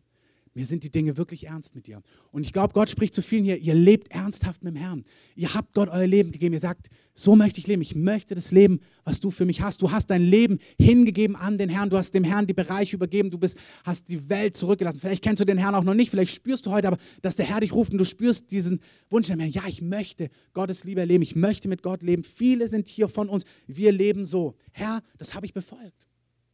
Mir 0.56 0.68
sind 0.68 0.84
die 0.84 0.92
Dinge 0.92 1.18
wirklich 1.18 1.48
ernst 1.48 1.74
mit 1.74 1.88
dir. 1.88 2.04
Und 2.32 2.44
ich 2.44 2.54
glaube, 2.54 2.74
Gott 2.74 2.88
spricht 2.88 3.16
zu 3.16 3.24
vielen 3.24 3.44
hier, 3.44 3.58
ihr 3.58 3.74
lebt 3.74 4.12
ernsthaft 4.12 4.64
mit 4.64 4.76
dem 4.76 4.80
Herrn. 4.80 5.04
Ihr 5.36 5.52
habt 5.56 5.74
Gott 5.74 5.90
euer 5.90 6.06
Leben 6.06 6.32
gegeben. 6.32 6.54
Ihr 6.54 6.60
sagt, 6.60 6.90
so 7.16 7.36
möchte 7.36 7.60
ich 7.60 7.66
leben. 7.66 7.82
Ich 7.82 7.96
möchte 7.96 8.36
das 8.36 8.52
Leben, 8.52 8.80
was 9.04 9.20
du 9.20 9.32
für 9.32 9.46
mich 9.46 9.62
hast. 9.62 9.82
Du 9.82 9.90
hast 9.90 10.12
dein 10.12 10.22
Leben 10.22 10.60
hingegeben 10.80 11.36
an 11.36 11.58
den 11.58 11.70
Herrn. 11.70 11.90
Du 11.90 11.98
hast 11.98 12.14
dem 12.14 12.24
Herrn 12.24 12.46
die 12.46 12.54
Bereiche 12.54 12.96
übergeben. 12.96 13.32
Du 13.32 13.40
bist, 13.40 13.58
hast 13.84 14.10
die 14.10 14.30
Welt 14.30 14.56
zurückgelassen. 14.56 15.00
Vielleicht 15.00 15.24
kennst 15.24 15.42
du 15.42 15.46
den 15.46 15.58
Herrn 15.58 15.74
auch 15.74 15.84
noch 15.84 15.96
nicht. 15.96 16.12
Vielleicht 16.12 16.36
spürst 16.36 16.68
du 16.68 16.72
heute 16.72 16.88
aber, 16.88 16.98
dass 17.24 17.36
der 17.36 17.48
Herr 17.48 17.60
dich 17.60 17.74
ruft 17.74 17.92
und 17.92 17.98
du 17.98 18.06
spürst 18.06 18.52
diesen 18.52 18.80
Wunsch 19.10 19.32
im 19.32 19.40
Herrn. 19.40 19.52
Ja, 19.52 19.64
ich 19.68 19.82
möchte 19.82 20.30
Gottes 20.54 20.84
Liebe 20.84 21.00
erleben. 21.00 21.24
Ich 21.24 21.36
möchte 21.36 21.68
mit 21.68 21.82
Gott 21.82 22.04
leben. 22.04 22.24
Viele 22.24 22.68
sind 22.68 22.88
hier 22.88 23.10
von 23.10 23.28
uns. 23.28 23.44
Wir 23.66 23.92
leben 23.92 24.24
so. 24.24 24.54
Herr, 24.72 25.02
das 25.18 25.34
habe 25.34 25.48
ich 25.48 25.54
befolgt. 25.54 26.08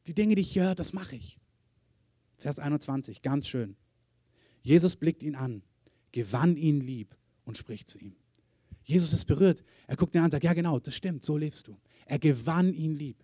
Die 0.08 0.14
Dinge, 0.14 0.36
die 0.36 0.42
ich 0.42 0.54
hier 0.54 0.64
höre, 0.64 0.76
das 0.76 0.94
mache 0.94 1.18
ich. 1.18 1.38
Vers 2.38 2.60
21, 2.60 3.22
ganz 3.22 3.46
schön. 3.46 3.76
Jesus 4.62 4.96
blickt 4.96 5.24
ihn 5.24 5.36
an, 5.36 5.64
gewann 6.12 6.58
ihn 6.58 6.82
lieb 6.82 7.16
und 7.46 7.58
spricht 7.58 7.88
zu 7.90 7.98
ihm. 8.00 8.16
Jesus 8.84 9.14
ist 9.14 9.26
berührt. 9.26 9.64
Er 9.88 9.96
guckt 9.96 10.16
ihn 10.16 10.20
an 10.20 10.26
und 10.26 10.32
sagt, 10.32 10.44
ja 10.44 10.54
genau, 10.54 10.80
das 10.80 10.96
stimmt, 10.96 11.24
so 11.24 11.38
lebst 11.38 11.68
du. 11.68 11.78
Er 12.06 12.20
gewann 12.20 12.74
ihn 12.74 12.96
lieb. 12.96 13.24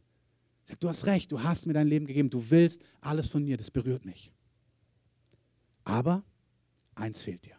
Er 0.65 0.70
sagt, 0.70 0.84
du 0.84 0.89
hast 0.89 1.06
recht, 1.06 1.32
du 1.32 1.42
hast 1.42 1.65
mir 1.65 1.74
dein 1.74 1.88
Leben 1.88 2.06
gegeben, 2.06 2.30
du 2.30 2.50
willst 2.50 2.84
alles 3.01 3.27
von 3.27 3.44
mir, 3.44 3.58
das 3.58 3.72
berührt 3.72 4.06
mich. 4.06 4.32
Aber 5.84 6.24
eins 6.96 7.22
fehlt 7.22 7.46
dir. 7.46 7.56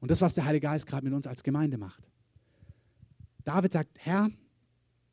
Und 0.00 0.10
das, 0.10 0.20
was 0.20 0.34
der 0.34 0.44
Heilige 0.44 0.66
Geist 0.66 0.86
gerade 0.86 1.04
mit 1.04 1.14
uns 1.14 1.26
als 1.26 1.42
Gemeinde 1.42 1.78
macht. 1.78 2.10
David 3.44 3.72
sagt, 3.72 3.96
Herr, 3.98 4.30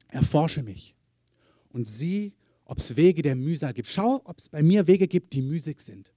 erforsche 0.07 0.63
mich 0.63 0.95
und 1.69 1.87
sieh, 1.87 2.33
ob 2.65 2.77
es 2.77 2.95
Wege 2.95 3.21
der 3.21 3.35
Mühsal 3.35 3.73
gibt. 3.73 3.89
Schau, 3.89 4.21
ob 4.25 4.39
es 4.39 4.49
bei 4.49 4.63
mir 4.63 4.87
Wege 4.87 5.07
gibt, 5.07 5.33
die 5.33 5.41
müßig 5.41 5.79
sind. 5.81 6.13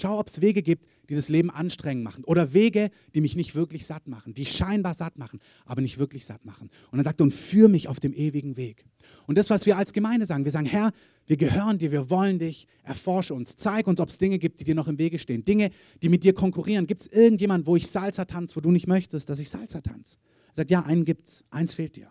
Schau, 0.00 0.18
ob 0.18 0.28
es 0.28 0.40
Wege 0.40 0.62
gibt, 0.62 0.86
die 1.10 1.14
das 1.14 1.28
Leben 1.28 1.50
anstrengend 1.50 2.04
machen. 2.04 2.24
Oder 2.24 2.54
Wege, 2.54 2.90
die 3.14 3.20
mich 3.20 3.36
nicht 3.36 3.54
wirklich 3.54 3.84
satt 3.84 4.06
machen, 4.08 4.32
die 4.32 4.46
scheinbar 4.46 4.94
satt 4.94 5.18
machen, 5.18 5.40
aber 5.66 5.82
nicht 5.82 5.98
wirklich 5.98 6.24
satt 6.24 6.46
machen. 6.46 6.70
Und 6.90 6.96
dann 6.96 7.04
sagt 7.04 7.20
er, 7.20 7.24
und 7.24 7.34
führ 7.34 7.68
mich 7.68 7.86
auf 7.86 8.00
dem 8.00 8.14
ewigen 8.14 8.56
Weg. 8.56 8.86
Und 9.26 9.36
das, 9.36 9.50
was 9.50 9.66
wir 9.66 9.76
als 9.76 9.92
Gemeinde 9.92 10.24
sagen, 10.24 10.44
wir 10.44 10.52
sagen, 10.52 10.66
Herr, 10.66 10.92
wir 11.26 11.36
gehören 11.36 11.76
dir, 11.76 11.92
wir 11.92 12.08
wollen 12.08 12.38
dich, 12.38 12.66
erforsche 12.82 13.34
uns, 13.34 13.56
zeig 13.56 13.86
uns, 13.86 14.00
ob 14.00 14.08
es 14.08 14.16
Dinge 14.16 14.38
gibt, 14.38 14.60
die 14.60 14.64
dir 14.64 14.74
noch 14.74 14.88
im 14.88 14.98
Wege 14.98 15.18
stehen. 15.18 15.44
Dinge, 15.44 15.70
die 16.00 16.08
mit 16.08 16.24
dir 16.24 16.32
konkurrieren. 16.32 16.86
Gibt 16.86 17.02
es 17.02 17.08
irgendjemand, 17.08 17.66
wo 17.66 17.76
ich 17.76 17.88
Salsa 17.88 18.24
tanze, 18.24 18.56
wo 18.56 18.60
du 18.60 18.70
nicht 18.70 18.86
möchtest, 18.86 19.28
dass 19.28 19.38
ich 19.38 19.50
Salsa 19.50 19.82
tanze? 19.82 20.16
Er 20.52 20.56
sagt, 20.56 20.70
ja, 20.70 20.82
einen 20.82 21.04
gibt's, 21.04 21.44
eins 21.50 21.74
fehlt 21.74 21.96
dir. 21.96 22.10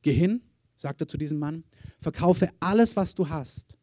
Geh 0.00 0.12
hin, 0.12 0.40
sagt 0.76 1.02
er 1.02 1.08
zu 1.08 1.18
diesem 1.18 1.38
Mann, 1.38 1.64
verkaufe 1.98 2.48
alles, 2.60 2.96
was 2.96 3.14
du 3.14 3.28
hast 3.28 3.76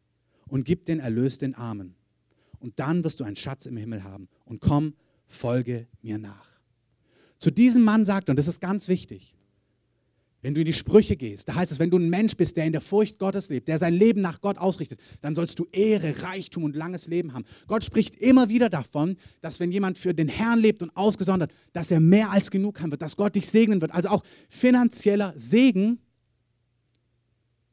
und 0.48 0.64
gib 0.64 0.86
den 0.86 0.98
Erlös 0.98 1.38
den 1.38 1.54
Armen 1.54 1.94
und 2.66 2.80
dann 2.80 3.04
wirst 3.04 3.20
du 3.20 3.24
einen 3.24 3.36
Schatz 3.36 3.66
im 3.66 3.76
Himmel 3.76 4.02
haben. 4.02 4.28
Und 4.44 4.60
komm, 4.60 4.94
folge 5.28 5.86
mir 6.02 6.18
nach. 6.18 6.50
Zu 7.38 7.52
diesem 7.52 7.84
Mann 7.84 8.04
sagt 8.04 8.28
und 8.28 8.36
das 8.36 8.48
ist 8.48 8.60
ganz 8.60 8.88
wichtig, 8.88 9.34
wenn 10.42 10.52
du 10.52 10.60
in 10.60 10.64
die 10.64 10.72
Sprüche 10.72 11.16
gehst, 11.16 11.48
da 11.48 11.54
heißt 11.54 11.70
es, 11.70 11.78
wenn 11.78 11.90
du 11.90 11.98
ein 11.98 12.10
Mensch 12.10 12.36
bist, 12.36 12.56
der 12.56 12.64
in 12.64 12.72
der 12.72 12.80
Furcht 12.80 13.20
Gottes 13.20 13.50
lebt, 13.50 13.68
der 13.68 13.78
sein 13.78 13.94
Leben 13.94 14.20
nach 14.20 14.40
Gott 14.40 14.58
ausrichtet, 14.58 14.98
dann 15.20 15.36
sollst 15.36 15.60
du 15.60 15.66
Ehre, 15.70 16.22
Reichtum 16.22 16.64
und 16.64 16.74
langes 16.74 17.06
Leben 17.06 17.34
haben. 17.34 17.44
Gott 17.68 17.84
spricht 17.84 18.16
immer 18.16 18.48
wieder 18.48 18.68
davon, 18.68 19.16
dass 19.42 19.60
wenn 19.60 19.70
jemand 19.70 19.96
für 19.96 20.12
den 20.12 20.28
Herrn 20.28 20.58
lebt 20.58 20.82
und 20.82 20.96
ausgesondert, 20.96 21.52
dass 21.72 21.92
er 21.92 22.00
mehr 22.00 22.32
als 22.32 22.50
genug 22.50 22.80
haben 22.80 22.90
wird, 22.90 23.02
dass 23.02 23.16
Gott 23.16 23.36
dich 23.36 23.46
segnen 23.46 23.80
wird. 23.80 23.92
Also 23.92 24.08
auch 24.08 24.24
finanzieller 24.48 25.32
Segen 25.36 26.00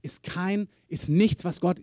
ist 0.04 0.22
kein, 0.22 0.68
ist 0.88 1.10
nichts, 1.10 1.44
was 1.44 1.62
Gott 1.62 1.82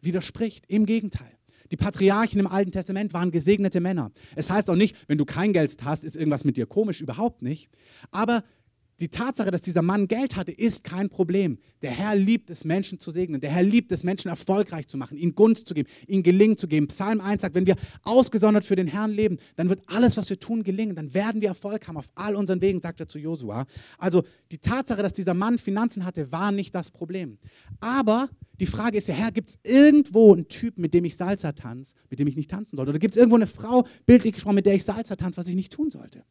widerspricht. 0.00 0.64
Im 0.68 0.86
Gegenteil. 0.86 1.35
Die 1.70 1.76
Patriarchen 1.76 2.40
im 2.40 2.46
Alten 2.46 2.72
Testament 2.72 3.12
waren 3.12 3.30
gesegnete 3.30 3.80
Männer. 3.80 4.10
Es 4.34 4.50
heißt 4.50 4.70
auch 4.70 4.76
nicht, 4.76 4.96
wenn 5.08 5.18
du 5.18 5.24
kein 5.24 5.52
Geld 5.52 5.76
hast, 5.82 6.04
ist 6.04 6.16
irgendwas 6.16 6.44
mit 6.44 6.56
dir 6.56 6.66
komisch, 6.66 7.00
überhaupt 7.00 7.42
nicht. 7.42 7.70
Aber 8.10 8.42
die 8.98 9.08
Tatsache, 9.08 9.50
dass 9.50 9.60
dieser 9.60 9.82
Mann 9.82 10.08
Geld 10.08 10.36
hatte, 10.36 10.52
ist 10.52 10.82
kein 10.82 11.10
Problem. 11.10 11.58
Der 11.82 11.90
Herr 11.90 12.16
liebt 12.16 12.48
es, 12.48 12.64
Menschen 12.64 12.98
zu 12.98 13.10
segnen. 13.10 13.42
Der 13.42 13.50
Herr 13.50 13.62
liebt 13.62 13.92
es, 13.92 14.04
Menschen 14.04 14.28
erfolgreich 14.28 14.88
zu 14.88 14.96
machen, 14.96 15.18
ihnen 15.18 15.34
Gunst 15.34 15.68
zu 15.68 15.74
geben, 15.74 15.88
ihnen 16.06 16.22
Gelingen 16.22 16.56
zu 16.56 16.66
geben. 16.66 16.88
Psalm 16.88 17.20
1 17.20 17.42
sagt, 17.42 17.54
wenn 17.54 17.66
wir 17.66 17.76
ausgesondert 18.04 18.64
für 18.64 18.74
den 18.74 18.86
Herrn 18.86 19.10
leben, 19.10 19.36
dann 19.56 19.68
wird 19.68 19.82
alles, 19.86 20.16
was 20.16 20.30
wir 20.30 20.40
tun, 20.40 20.62
gelingen. 20.62 20.96
Dann 20.96 21.12
werden 21.12 21.42
wir 21.42 21.48
Erfolg 21.48 21.86
haben 21.86 21.98
auf 21.98 22.08
all 22.14 22.34
unseren 22.36 22.62
Wegen, 22.62 22.80
sagt 22.80 23.00
er 23.00 23.06
zu 23.06 23.18
Josua. 23.18 23.66
Also 23.98 24.24
die 24.50 24.58
Tatsache, 24.58 25.02
dass 25.02 25.12
dieser 25.12 25.34
Mann 25.34 25.58
Finanzen 25.58 26.06
hatte, 26.06 26.32
war 26.32 26.50
nicht 26.50 26.74
das 26.74 26.90
Problem. 26.90 27.36
Aber 27.80 28.30
die 28.58 28.66
Frage 28.66 28.96
ist 28.96 29.08
ja, 29.08 29.14
Herr, 29.14 29.30
gibt 29.30 29.50
es 29.50 29.58
irgendwo 29.62 30.32
einen 30.32 30.48
Typ, 30.48 30.78
mit 30.78 30.94
dem 30.94 31.04
ich 31.04 31.16
Salsa 31.16 31.52
tanze, 31.52 31.94
mit 32.08 32.18
dem 32.18 32.28
ich 32.28 32.36
nicht 32.36 32.50
tanzen 32.50 32.76
sollte? 32.76 32.90
Oder 32.90 32.98
gibt 32.98 33.14
es 33.14 33.18
irgendwo 33.18 33.36
eine 33.36 33.46
Frau, 33.46 33.86
bildlich 34.06 34.32
gesprochen, 34.32 34.54
mit 34.54 34.64
der 34.64 34.74
ich 34.74 34.84
Salsa 34.84 35.16
tanze, 35.16 35.36
was 35.36 35.48
ich 35.48 35.54
nicht 35.54 35.72
tun 35.72 35.90
sollte? 35.90 36.24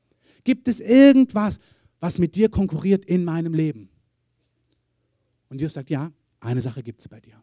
Gibt 0.43 0.67
es 0.67 0.79
irgendwas, 0.79 1.59
was 2.05 2.19
mit 2.19 2.35
dir 2.35 2.49
konkurriert 2.49 3.03
in 3.03 3.25
meinem 3.25 3.55
Leben? 3.55 3.89
Und 5.49 5.59
Jesus 5.59 5.73
sagt, 5.73 5.89
ja, 5.89 6.11
eine 6.39 6.61
Sache 6.61 6.83
gibt 6.83 7.01
es 7.01 7.07
bei 7.07 7.19
dir. 7.19 7.41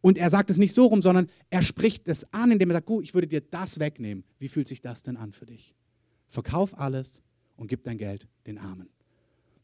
Und 0.00 0.18
er 0.18 0.30
sagt 0.30 0.50
es 0.50 0.56
nicht 0.56 0.74
so 0.74 0.86
rum, 0.86 1.00
sondern 1.00 1.28
er 1.48 1.62
spricht 1.62 2.08
es 2.08 2.32
an, 2.32 2.50
indem 2.50 2.70
er 2.70 2.74
sagt, 2.74 2.86
gut, 2.86 3.04
ich 3.04 3.14
würde 3.14 3.28
dir 3.28 3.40
das 3.40 3.78
wegnehmen. 3.78 4.24
Wie 4.40 4.48
fühlt 4.48 4.66
sich 4.66 4.80
das 4.80 5.04
denn 5.04 5.16
an 5.16 5.32
für 5.32 5.46
dich? 5.46 5.76
Verkauf 6.28 6.76
alles 6.76 7.22
und 7.54 7.68
gib 7.68 7.84
dein 7.84 7.98
Geld 7.98 8.26
den 8.48 8.58
Armen. 8.58 8.88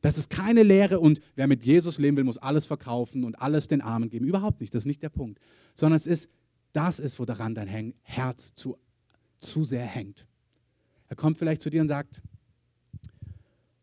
Das 0.01 0.17
ist 0.17 0.31
keine 0.31 0.63
Lehre 0.63 1.01
und 1.01 1.19
wer 1.35 1.49
mit 1.49 1.65
Jesus 1.65 1.99
leben 1.99 2.17
will, 2.17 2.25
muss 2.25 2.39
alles 2.39 2.67
verkaufen 2.67 3.25
und 3.25 3.35
alles 3.43 3.67
den 3.67 3.81
Armen 3.81 4.11
geben. 4.11 4.27
Überhaupt 4.27 4.61
nicht, 4.61 4.73
das 4.77 4.83
ist 4.83 4.87
nicht 4.87 5.03
der 5.03 5.09
Punkt. 5.09 5.41
Sondern 5.75 5.97
es 5.97 6.07
ist, 6.07 6.29
das 6.73 7.01
ist, 7.01 7.19
wo 7.19 7.25
daran 7.25 7.57
dein 7.57 7.95
Herz 8.03 8.55
zu, 8.55 8.79
zu 9.41 9.65
sehr 9.65 9.87
hängt. 9.87 10.25
Er 11.09 11.17
kommt 11.17 11.37
vielleicht 11.37 11.63
zu 11.63 11.69
dir 11.69 11.81
und 11.81 11.89
sagt, 11.89 12.23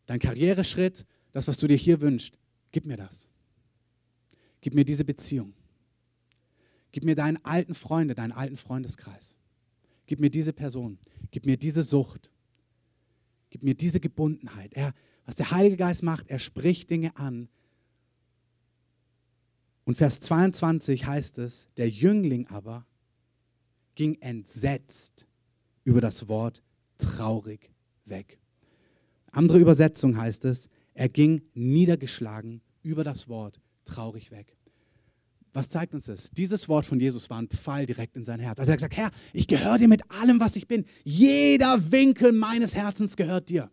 dein 0.09 0.19
Karriereschritt, 0.19 1.05
das, 1.31 1.47
was 1.47 1.57
du 1.57 1.67
dir 1.67 1.77
hier 1.77 2.01
wünschst, 2.01 2.35
gib 2.71 2.87
mir 2.87 2.97
das. 2.97 3.27
Gib 4.59 4.73
mir 4.73 4.83
diese 4.83 5.05
Beziehung. 5.05 5.53
Gib 6.91 7.03
mir 7.03 7.13
deinen 7.13 7.37
alten 7.45 7.75
Freunde, 7.75 8.15
deinen 8.15 8.31
alten 8.31 8.57
Freundeskreis. 8.57 9.35
Gib 10.07 10.19
mir 10.19 10.31
diese 10.31 10.51
Person. 10.51 10.97
Gib 11.29 11.45
mir 11.45 11.57
diese 11.57 11.83
Sucht. 11.83 12.31
Gib 13.51 13.63
mir 13.63 13.75
diese 13.75 13.99
Gebundenheit. 13.99 14.73
Er, 14.73 14.95
was 15.25 15.35
der 15.35 15.51
Heilige 15.51 15.77
Geist 15.77 16.01
macht, 16.01 16.27
er 16.27 16.39
spricht 16.39 16.89
Dinge 16.89 17.15
an. 17.15 17.47
Und 19.83 19.95
Vers 19.95 20.19
22 20.21 21.05
heißt 21.05 21.37
es, 21.37 21.69
der 21.77 21.87
Jüngling 21.87 22.47
aber 22.47 22.87
ging 23.93 24.15
entsetzt 24.21 25.27
über 25.83 26.01
das 26.01 26.27
Wort 26.27 26.63
traurig 26.97 27.69
weg. 28.05 28.39
Andere 29.31 29.59
Übersetzung 29.59 30.17
heißt 30.17 30.45
es, 30.45 30.69
er 30.93 31.09
ging 31.09 31.41
niedergeschlagen 31.53 32.61
über 32.83 33.03
das 33.03 33.27
Wort 33.27 33.59
traurig 33.85 34.31
weg. 34.31 34.55
Was 35.53 35.69
zeigt 35.69 35.93
uns 35.95 36.05
das? 36.05 36.29
Dieses 36.29 36.69
Wort 36.69 36.85
von 36.85 36.99
Jesus 36.99 37.29
war 37.29 37.41
ein 37.41 37.47
Pfeil 37.47 37.85
direkt 37.85 38.15
in 38.15 38.23
sein 38.23 38.39
Herz. 38.39 38.59
Also 38.59 38.69
er 38.69 38.73
hat 38.73 38.79
gesagt, 38.79 38.97
Herr, 38.97 39.11
ich 39.33 39.47
gehöre 39.47 39.79
dir 39.79 39.87
mit 39.87 40.09
allem, 40.11 40.39
was 40.39 40.55
ich 40.55 40.67
bin. 40.67 40.85
Jeder 41.03 41.91
Winkel 41.91 42.31
meines 42.31 42.75
Herzens 42.75 43.15
gehört 43.15 43.49
dir. 43.49 43.71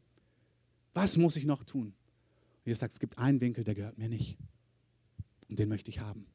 Was 0.94 1.16
muss 1.16 1.36
ich 1.36 1.44
noch 1.44 1.64
tun? 1.64 1.88
Und 1.88 2.66
Jesus 2.66 2.80
sagt, 2.80 2.94
es 2.94 2.98
gibt 2.98 3.18
einen 3.18 3.40
Winkel, 3.40 3.62
der 3.62 3.74
gehört 3.74 3.98
mir 3.98 4.08
nicht. 4.08 4.38
Und 5.48 5.58
den 5.58 5.68
möchte 5.68 5.90
ich 5.90 6.00
haben. 6.00 6.26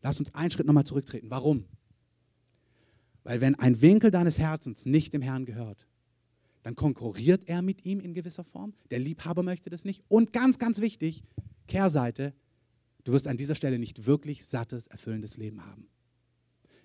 Lass 0.00 0.20
uns 0.20 0.34
einen 0.34 0.50
Schritt 0.50 0.66
nochmal 0.66 0.84
zurücktreten. 0.84 1.30
Warum? 1.30 1.64
Weil 3.24 3.40
wenn 3.40 3.56
ein 3.56 3.80
Winkel 3.80 4.10
deines 4.10 4.38
Herzens 4.38 4.86
nicht 4.86 5.12
dem 5.12 5.22
Herrn 5.22 5.44
gehört, 5.44 5.86
dann 6.62 6.76
konkurriert 6.76 7.48
er 7.48 7.62
mit 7.62 7.84
ihm 7.84 8.00
in 8.00 8.14
gewisser 8.14 8.44
Form. 8.44 8.74
Der 8.90 8.98
Liebhaber 8.98 9.42
möchte 9.42 9.70
das 9.70 9.84
nicht. 9.84 10.04
Und 10.08 10.32
ganz, 10.32 10.58
ganz 10.58 10.80
wichtig, 10.80 11.22
Kehrseite, 11.66 12.34
du 13.04 13.12
wirst 13.12 13.26
an 13.26 13.36
dieser 13.36 13.54
Stelle 13.54 13.78
nicht 13.78 14.06
wirklich 14.06 14.46
sattes, 14.46 14.86
erfüllendes 14.86 15.36
Leben 15.36 15.64
haben. 15.64 15.88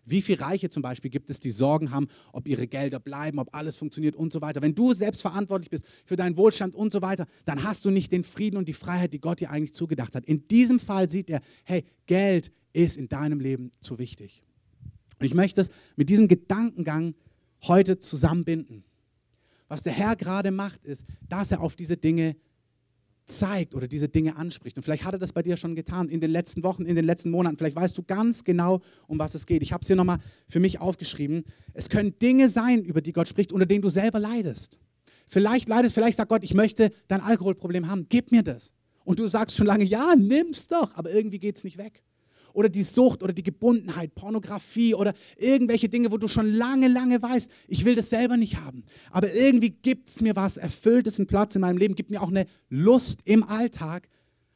Wie 0.10 0.22
viele 0.22 0.40
Reiche 0.40 0.70
zum 0.70 0.82
Beispiel 0.82 1.12
gibt 1.12 1.30
es, 1.30 1.42
die 1.42 1.50
Sorgen 1.50 1.92
haben, 1.92 2.08
ob 2.32 2.48
ihre 2.48 2.66
Gelder 2.66 2.98
bleiben, 2.98 3.40
ob 3.40 3.54
alles 3.54 3.78
funktioniert 3.78 4.16
und 4.16 4.32
so 4.32 4.40
weiter. 4.40 4.62
Wenn 4.62 4.74
du 4.74 4.94
selbst 4.94 5.22
verantwortlich 5.22 5.70
bist 5.70 5.86
für 6.06 6.16
deinen 6.16 6.38
Wohlstand 6.38 6.76
und 6.76 6.94
so 6.94 7.02
weiter, 7.02 7.28
dann 7.44 7.64
hast 7.64 7.84
du 7.84 7.92
nicht 7.92 8.14
den 8.14 8.24
Frieden 8.24 8.56
und 8.56 8.70
die 8.70 8.74
Freiheit, 8.74 9.12
die 9.12 9.20
Gott 9.20 9.42
dir 9.42 9.52
eigentlich 9.52 9.74
zugedacht 9.74 10.16
hat. 10.16 10.26
In 10.26 10.48
diesem 10.48 10.80
Fall 10.80 11.10
sieht 11.10 11.30
er, 11.30 11.42
hey, 11.66 11.84
Geld 12.06 12.54
ist 12.72 12.96
in 12.96 13.10
deinem 13.10 13.42
Leben 13.42 13.74
zu 13.82 14.00
wichtig. 14.00 14.44
Und 15.20 15.26
ich 15.26 15.34
möchte 15.34 15.60
es 15.60 15.72
mit 15.98 16.10
diesem 16.10 16.30
Gedankengang 16.30 17.14
heute 17.64 18.00
zusammenbinden. 18.00 18.86
Was 19.68 19.84
der 19.84 19.94
Herr 19.94 20.16
gerade 20.16 20.52
macht, 20.52 20.84
ist, 20.86 21.06
dass 21.28 21.52
er 21.52 21.62
auf 21.62 21.76
diese 21.76 21.98
Dinge 21.98 22.36
zeigt 23.26 23.76
oder 23.76 23.88
diese 23.88 24.08
Dinge 24.08 24.38
anspricht. 24.38 24.78
Und 24.78 24.84
vielleicht 24.84 25.04
hat 25.04 25.14
er 25.14 25.20
das 25.20 25.34
bei 25.34 25.44
dir 25.44 25.58
schon 25.58 25.76
getan 25.76 26.08
in 26.08 26.22
den 26.22 26.32
letzten 26.32 26.64
Wochen, 26.64 26.86
in 26.86 26.96
den 26.96 27.06
letzten 27.06 27.30
Monaten. 27.30 27.58
Vielleicht 27.58 27.76
weißt 27.76 27.98
du 27.98 28.04
ganz 28.04 28.44
genau, 28.46 28.82
um 29.08 29.20
was 29.20 29.36
es 29.36 29.46
geht. 29.46 29.62
Ich 29.62 29.74
habe 29.74 29.82
es 29.82 29.88
hier 29.88 29.98
nochmal 29.98 30.20
für 30.48 30.62
mich 30.62 30.80
aufgeschrieben. 30.80 31.44
Es 31.74 31.90
können 31.90 32.18
Dinge 32.20 32.48
sein, 32.48 32.84
über 32.84 33.02
die 33.02 33.12
Gott 33.12 33.28
spricht, 33.28 33.52
unter 33.52 33.66
denen 33.66 33.82
du 33.82 33.90
selber 33.90 34.20
leidest. 34.20 34.78
Vielleicht 35.28 35.68
leidest, 35.68 35.94
vielleicht 35.94 36.18
sagt 36.18 36.30
Gott, 36.30 36.44
ich 36.44 36.54
möchte 36.54 36.90
dein 37.10 37.20
Alkoholproblem 37.20 37.90
haben, 37.90 38.06
gib 38.08 38.32
mir 38.32 38.44
das. 38.44 38.72
Und 39.04 39.20
du 39.20 39.28
sagst 39.28 39.58
schon 39.58 39.68
lange, 39.68 39.84
ja, 39.84 40.16
nimm's 40.16 40.70
doch, 40.70 40.96
aber 40.96 41.12
irgendwie 41.12 41.40
geht 41.40 41.58
es 41.58 41.66
nicht 41.66 41.78
weg 41.78 42.02
oder 42.58 42.70
die 42.70 42.82
Sucht 42.82 43.22
oder 43.22 43.34
die 43.34 43.44
Gebundenheit, 43.44 44.16
Pornografie 44.16 44.96
oder 44.96 45.14
irgendwelche 45.38 45.90
Dinge, 45.90 46.12
wo 46.12 46.18
du 46.18 46.28
schon 46.28 46.52
lange, 46.52 46.88
lange 46.88 47.22
weißt, 47.22 47.52
ich 47.68 47.86
will 47.86 47.94
das 47.94 48.10
selber 48.10 48.36
nicht 48.36 48.58
haben. 48.58 48.84
Aber 49.12 49.32
irgendwie 49.32 49.70
gibt 49.70 50.10
es 50.10 50.24
mir 50.24 50.36
was, 50.36 50.58
erfüllt 50.58 51.06
es 51.06 51.20
einen 51.20 51.28
Platz 51.28 51.54
in 51.54 51.62
meinem 51.62 51.78
Leben, 51.78 51.94
gibt 51.94 52.10
mir 52.10 52.20
auch 52.20 52.30
eine 52.30 52.48
Lust 52.70 53.20
im 53.26 53.44
Alltag. 53.44 54.10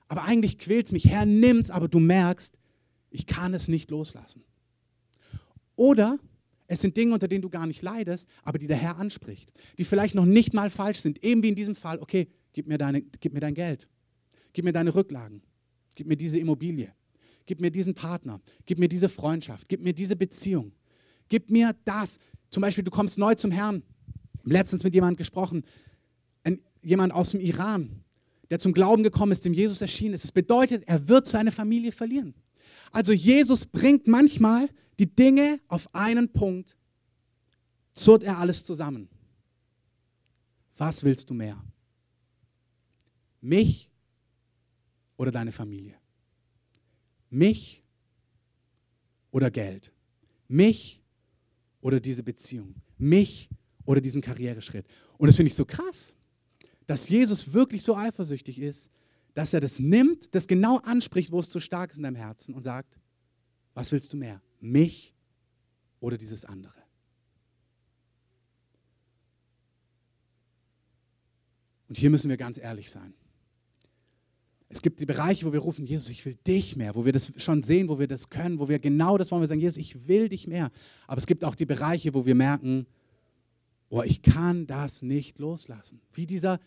Aber 0.07 0.23
eigentlich 0.23 0.57
quält 0.57 0.87
es 0.87 0.91
mich. 0.91 1.05
Herr, 1.09 1.27
nimm's, 1.27 1.69
aber 1.69 1.87
du 1.87 1.99
merkst, 1.99 2.57
ich 3.11 3.27
kann 3.27 3.53
es 3.53 3.67
nicht 3.67 3.91
loslassen. 3.91 4.43
Oder 5.75 6.17
es 6.65 6.81
sind 6.81 6.97
Dinge, 6.97 7.13
unter 7.13 7.27
denen 7.27 7.43
du 7.43 7.51
gar 7.51 7.67
nicht 7.67 7.83
leidest, 7.83 8.27
aber 8.41 8.57
die 8.57 8.65
der 8.65 8.77
Herr 8.77 8.97
anspricht, 8.97 9.51
die 9.77 9.85
vielleicht 9.85 10.15
noch 10.15 10.25
nicht 10.25 10.55
mal 10.55 10.71
falsch 10.71 11.01
sind. 11.01 11.23
Eben 11.23 11.43
wie 11.43 11.49
in 11.49 11.55
diesem 11.55 11.75
Fall, 11.75 11.99
okay, 11.99 12.29
gib 12.51 12.65
mir, 12.65 12.79
deine, 12.79 13.03
gib 13.03 13.31
mir 13.31 13.41
dein 13.41 13.53
Geld, 13.53 13.87
gib 14.53 14.65
mir 14.65 14.73
deine 14.73 14.95
Rücklagen, 14.95 15.43
gib 15.93 16.07
mir 16.07 16.17
diese 16.17 16.39
Immobilie, 16.39 16.91
Gib 17.45 17.61
mir 17.61 17.71
diesen 17.71 17.93
Partner. 17.93 18.39
Gib 18.65 18.79
mir 18.79 18.87
diese 18.87 19.09
Freundschaft. 19.09 19.67
Gib 19.67 19.81
mir 19.81 19.93
diese 19.93 20.15
Beziehung. 20.15 20.71
Gib 21.29 21.49
mir 21.49 21.75
das. 21.85 22.19
Zum 22.49 22.61
Beispiel, 22.61 22.83
du 22.83 22.91
kommst 22.91 23.17
neu 23.17 23.35
zum 23.35 23.51
Herrn. 23.51 23.83
Letztens 24.43 24.83
mit 24.83 24.93
jemandem 24.93 25.17
gesprochen. 25.17 25.63
Ein, 26.43 26.59
jemand 26.81 27.13
aus 27.13 27.31
dem 27.31 27.39
Iran, 27.39 28.03
der 28.49 28.59
zum 28.59 28.73
Glauben 28.73 29.03
gekommen 29.03 29.31
ist, 29.31 29.45
dem 29.45 29.53
Jesus 29.53 29.81
erschienen 29.81 30.13
ist. 30.13 30.23
Das 30.23 30.31
bedeutet, 30.31 30.83
er 30.87 31.07
wird 31.07 31.27
seine 31.27 31.51
Familie 31.51 31.91
verlieren. 31.91 32.33
Also 32.91 33.13
Jesus 33.13 33.65
bringt 33.65 34.07
manchmal 34.07 34.69
die 34.99 35.15
Dinge 35.15 35.59
auf 35.67 35.93
einen 35.95 36.31
Punkt, 36.31 36.75
zurrt 37.93 38.23
er 38.23 38.37
alles 38.37 38.65
zusammen. 38.65 39.09
Was 40.77 41.03
willst 41.03 41.29
du 41.29 41.33
mehr? 41.33 41.63
Mich 43.39 43.89
oder 45.17 45.31
deine 45.31 45.51
Familie? 45.51 46.00
Mich 47.31 47.81
oder 49.31 49.49
Geld? 49.49 49.91
Mich 50.47 51.01
oder 51.79 51.99
diese 51.99 52.21
Beziehung? 52.21 52.75
Mich 52.97 53.49
oder 53.85 54.01
diesen 54.01 54.21
Karriereschritt? 54.21 54.85
Und 55.17 55.27
das 55.27 55.37
finde 55.37 55.47
ich 55.47 55.55
so 55.55 55.65
krass, 55.65 56.13
dass 56.85 57.09
Jesus 57.09 57.53
wirklich 57.53 57.81
so 57.81 57.95
eifersüchtig 57.95 58.59
ist, 58.59 58.91
dass 59.33 59.53
er 59.53 59.61
das 59.61 59.79
nimmt, 59.79 60.35
das 60.35 60.45
genau 60.45 60.77
anspricht, 60.79 61.31
wo 61.31 61.39
es 61.39 61.49
zu 61.49 61.61
stark 61.61 61.91
ist 61.91 61.97
in 61.97 62.03
deinem 62.03 62.17
Herzen 62.17 62.53
und 62.53 62.63
sagt, 62.63 62.99
was 63.73 63.91
willst 63.93 64.11
du 64.11 64.17
mehr? 64.17 64.41
Mich 64.59 65.13
oder 66.01 66.17
dieses 66.17 66.43
andere? 66.43 66.81
Und 71.87 71.97
hier 71.97 72.09
müssen 72.09 72.29
wir 72.29 72.37
ganz 72.37 72.57
ehrlich 72.57 72.91
sein. 72.91 73.13
Es 74.71 74.81
gibt 74.81 75.01
die 75.01 75.05
Bereiche, 75.05 75.45
wo 75.45 75.51
wir 75.51 75.59
rufen, 75.59 75.85
Jesus, 75.85 76.09
ich 76.09 76.25
will 76.25 76.37
dich 76.47 76.77
mehr, 76.77 76.95
wo 76.95 77.03
wir 77.03 77.11
das 77.11 77.33
schon 77.35 77.61
sehen, 77.61 77.89
wo 77.89 77.99
wir 77.99 78.07
das 78.07 78.29
können, 78.29 78.57
wo 78.57 78.69
wir 78.69 78.79
genau 78.79 79.17
das 79.17 79.29
wollen, 79.29 79.41
wir 79.41 79.47
sagen, 79.49 79.59
Jesus, 79.59 79.77
ich 79.77 80.07
will 80.07 80.29
dich 80.29 80.47
mehr. 80.47 80.71
Aber 81.07 81.17
es 81.17 81.27
gibt 81.27 81.43
auch 81.43 81.55
die 81.55 81.65
Bereiche, 81.65 82.13
wo 82.13 82.25
wir 82.25 82.35
merken, 82.35 82.87
oh, 83.89 84.01
ich 84.01 84.21
kann 84.21 84.65
das 84.67 85.01
nicht 85.01 85.39
loslassen. 85.39 85.99
Wie 86.13 86.25
dieser, 86.25 86.57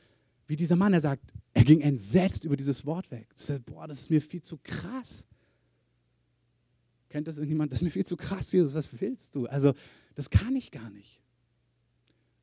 wie 0.46 0.56
dieser 0.56 0.76
Mann, 0.76 0.92
er 0.92 1.00
sagt, 1.00 1.32
er 1.54 1.64
ging 1.64 1.80
entsetzt 1.80 2.44
über 2.44 2.56
dieses 2.56 2.84
Wort 2.84 3.10
weg. 3.10 3.26
Sagt, 3.36 3.64
boah, 3.64 3.88
das 3.88 4.02
ist 4.02 4.10
mir 4.10 4.20
viel 4.20 4.42
zu 4.42 4.58
krass. 4.62 5.26
Kennt 7.08 7.26
das 7.26 7.38
irgendjemand? 7.38 7.72
Das 7.72 7.78
ist 7.78 7.84
mir 7.84 7.90
viel 7.90 8.04
zu 8.04 8.18
krass, 8.18 8.52
Jesus, 8.52 8.74
was 8.74 8.90
willst 9.00 9.34
du? 9.34 9.46
Also, 9.46 9.72
das 10.14 10.28
kann 10.28 10.54
ich 10.56 10.70
gar 10.70 10.90
nicht. 10.90 11.22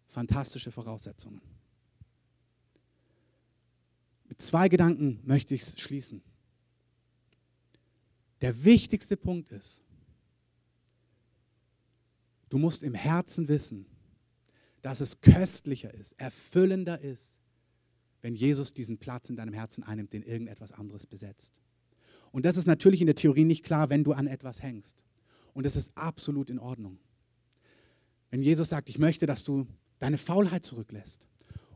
Fantastische 0.08 0.72
Voraussetzungen. 0.72 1.40
Zwei 4.42 4.70
Gedanken 4.70 5.20
möchte 5.24 5.54
ich 5.54 5.64
schließen. 5.64 6.24
Der 8.42 8.66
wichtigste 8.66 9.16
Punkt 9.16 9.50
ist, 9.52 9.84
du 12.50 12.58
musst 12.58 12.82
im 12.82 12.96
Herzen 12.96 13.48
wissen, 13.48 13.86
dass 14.82 15.00
es 15.00 15.22
köstlicher 15.22 15.94
ist, 15.94 16.20
erfüllender 16.20 17.00
ist, 17.00 17.40
wenn 18.24 18.34
Jesus 18.34 18.74
diesen 18.74 18.98
Platz 18.98 19.30
in 19.30 19.36
deinem 19.36 19.54
Herzen 19.54 19.84
einnimmt, 19.84 20.12
den 20.12 20.24
irgendetwas 20.24 20.72
anderes 20.72 21.06
besetzt. 21.06 21.62
Und 22.32 22.44
das 22.44 22.58
ist 22.58 22.66
natürlich 22.66 23.02
in 23.02 23.08
der 23.08 23.16
Theorie 23.16 23.46
nicht 23.46 23.64
klar, 23.64 23.92
wenn 23.92 24.04
du 24.04 24.14
an 24.14 24.26
etwas 24.26 24.64
hängst. 24.64 25.04
Und 25.54 25.68
das 25.68 25.76
ist 25.76 25.96
absolut 25.96 26.50
in 26.50 26.58
Ordnung. 26.58 26.98
Wenn 28.32 28.42
Jesus 28.42 28.70
sagt, 28.70 28.90
ich 28.90 28.98
möchte, 28.98 29.28
dass 29.28 29.44
du 29.44 29.68
deine 30.00 30.18
Faulheit 30.18 30.66
zurücklässt 30.66 31.28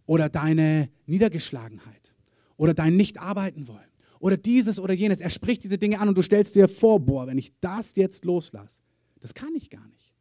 oder 0.07 0.29
deine 0.29 0.89
Niedergeschlagenheit 1.05 2.14
oder 2.57 2.73
dein 2.73 2.95
Nicht-Arbeiten 2.95 3.67
wollen 3.67 3.89
oder 4.19 4.37
dieses 4.37 4.79
oder 4.79 4.93
jenes, 4.93 5.19
er 5.19 5.29
spricht 5.29 5.63
diese 5.63 5.77
Dinge 5.77 5.99
an 5.99 6.07
und 6.07 6.17
du 6.17 6.21
stellst 6.21 6.55
dir 6.55 6.67
vor, 6.67 6.99
boah, 6.99 7.27
wenn 7.27 7.37
ich 7.37 7.53
das 7.59 7.95
jetzt 7.95 8.25
loslasse, 8.25 8.81
das 9.19 9.33
kann 9.33 9.53
ich 9.55 9.69
gar 9.69 9.87
nicht. 9.87 10.13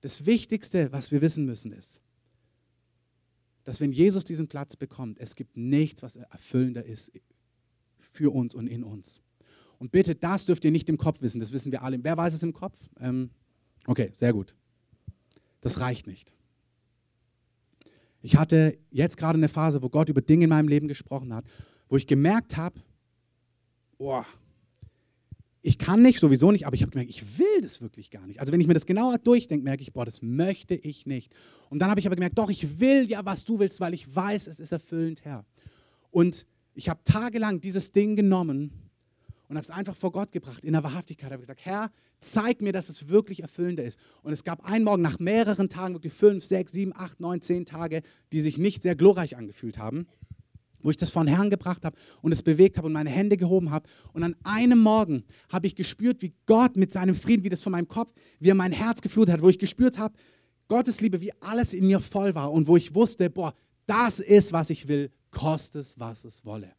Das 0.00 0.26
Wichtigste, 0.26 0.90
was 0.92 1.10
wir 1.12 1.20
wissen 1.20 1.44
müssen, 1.44 1.72
ist, 1.72 2.00
dass 3.64 3.80
wenn 3.80 3.92
Jesus 3.92 4.24
diesen 4.24 4.48
Platz 4.48 4.76
bekommt, 4.76 5.18
es 5.18 5.36
gibt 5.36 5.56
nichts, 5.56 6.02
was 6.02 6.16
erfüllender 6.16 6.84
ist 6.84 7.12
für 7.98 8.34
uns 8.34 8.54
und 8.54 8.66
in 8.66 8.82
uns. 8.82 9.20
Und 9.78 9.92
bitte, 9.92 10.14
das 10.14 10.46
dürft 10.46 10.64
ihr 10.64 10.70
nicht 10.70 10.88
im 10.88 10.98
Kopf 10.98 11.22
wissen, 11.22 11.40
das 11.40 11.52
wissen 11.52 11.72
wir 11.72 11.82
alle. 11.82 12.02
Wer 12.02 12.16
weiß 12.16 12.34
es 12.34 12.42
im 12.42 12.52
Kopf? 12.52 12.76
Ähm, 12.98 13.30
okay, 13.86 14.10
sehr 14.14 14.32
gut. 14.32 14.54
Das 15.60 15.80
reicht 15.80 16.06
nicht. 16.06 16.34
Ich 18.22 18.36
hatte 18.36 18.78
jetzt 18.90 19.16
gerade 19.16 19.38
eine 19.38 19.48
Phase, 19.48 19.82
wo 19.82 19.88
Gott 19.88 20.08
über 20.08 20.20
Dinge 20.20 20.44
in 20.44 20.50
meinem 20.50 20.68
Leben 20.68 20.88
gesprochen 20.88 21.34
hat, 21.34 21.44
wo 21.88 21.96
ich 21.96 22.06
gemerkt 22.06 22.56
habe, 22.56 22.80
boah, 23.98 24.26
ich 25.62 25.78
kann 25.78 26.00
nicht, 26.00 26.20
sowieso 26.20 26.52
nicht, 26.52 26.66
aber 26.66 26.74
ich 26.74 26.82
habe 26.82 26.90
gemerkt, 26.90 27.10
ich 27.10 27.38
will 27.38 27.60
das 27.60 27.82
wirklich 27.82 28.10
gar 28.10 28.26
nicht. 28.26 28.40
Also 28.40 28.52
wenn 28.52 28.60
ich 28.60 28.66
mir 28.66 28.74
das 28.74 28.86
genauer 28.86 29.18
durchdenke, 29.18 29.62
merke 29.62 29.82
ich, 29.82 29.92
boah, 29.92 30.04
das 30.04 30.22
möchte 30.22 30.74
ich 30.74 31.06
nicht. 31.06 31.34
Und 31.68 31.80
dann 31.80 31.90
habe 31.90 32.00
ich 32.00 32.06
aber 32.06 32.16
gemerkt, 32.16 32.38
doch, 32.38 32.50
ich 32.50 32.80
will 32.80 33.08
ja, 33.08 33.24
was 33.24 33.44
du 33.44 33.58
willst, 33.58 33.80
weil 33.80 33.92
ich 33.92 34.14
weiß, 34.14 34.46
es 34.46 34.58
ist 34.58 34.72
erfüllend, 34.72 35.24
Herr. 35.24 35.44
Und 36.10 36.46
ich 36.74 36.88
habe 36.88 37.00
tagelang 37.04 37.60
dieses 37.60 37.92
Ding 37.92 38.16
genommen 38.16 38.89
und 39.50 39.56
habe 39.56 39.64
es 39.64 39.70
einfach 39.70 39.96
vor 39.96 40.12
Gott 40.12 40.30
gebracht, 40.30 40.64
in 40.64 40.74
der 40.74 40.84
Wahrhaftigkeit. 40.84 41.32
habe 41.32 41.40
gesagt, 41.40 41.64
Herr, 41.64 41.90
zeig 42.20 42.62
mir, 42.62 42.72
dass 42.72 42.88
es 42.88 43.08
wirklich 43.08 43.42
erfüllender 43.42 43.82
ist. 43.82 43.98
Und 44.22 44.32
es 44.32 44.44
gab 44.44 44.64
einen 44.64 44.84
Morgen 44.84 45.02
nach 45.02 45.18
mehreren 45.18 45.68
Tagen, 45.68 45.94
wirklich 45.94 46.12
fünf, 46.12 46.44
sechs, 46.44 46.70
sieben, 46.70 46.92
acht, 46.94 47.18
neun, 47.18 47.40
zehn 47.40 47.66
Tage, 47.66 48.02
die 48.30 48.40
sich 48.40 48.58
nicht 48.58 48.84
sehr 48.84 48.94
glorreich 48.94 49.36
angefühlt 49.36 49.76
haben 49.78 50.06
wo 50.82 50.90
ich 50.90 50.96
das 50.96 51.10
vor 51.10 51.22
den 51.22 51.34
Herrn 51.34 51.50
gebracht 51.50 51.84
habe 51.84 51.94
und 52.22 52.32
es 52.32 52.42
bewegt 52.42 52.78
habe 52.78 52.86
und 52.86 52.94
meine 52.94 53.10
Hände 53.10 53.36
gehoben 53.36 53.70
habe. 53.70 53.86
Und 54.14 54.22
an 54.22 54.34
einem 54.44 54.78
Morgen 54.78 55.24
habe 55.50 55.66
ich 55.66 55.74
gespürt, 55.74 56.22
wie 56.22 56.32
Gott 56.46 56.74
mit 56.74 56.90
seinem 56.90 57.14
Frieden, 57.14 57.44
wie 57.44 57.50
das 57.50 57.62
von 57.62 57.72
meinem 57.72 57.86
Kopf, 57.86 58.14
wie 58.38 58.48
er 58.48 58.54
mein 58.54 58.72
Herz 58.72 59.02
geflutet 59.02 59.34
hat, 59.34 59.42
wo 59.42 59.50
ich 59.50 59.58
gespürt 59.58 59.98
habe, 59.98 60.14
Gottes 60.68 61.02
Liebe, 61.02 61.20
wie 61.20 61.34
alles 61.42 61.74
in 61.74 61.86
mir 61.86 62.00
voll 62.00 62.34
war 62.34 62.50
und 62.50 62.66
wo 62.66 62.78
ich 62.78 62.94
wusste, 62.94 63.28
boah, 63.28 63.52
das 63.84 64.20
ist, 64.20 64.54
was 64.54 64.70
ich 64.70 64.88
will, 64.88 65.10
koste 65.30 65.80
es, 65.80 65.98
was 65.98 66.24
es 66.24 66.46
wolle. 66.46 66.72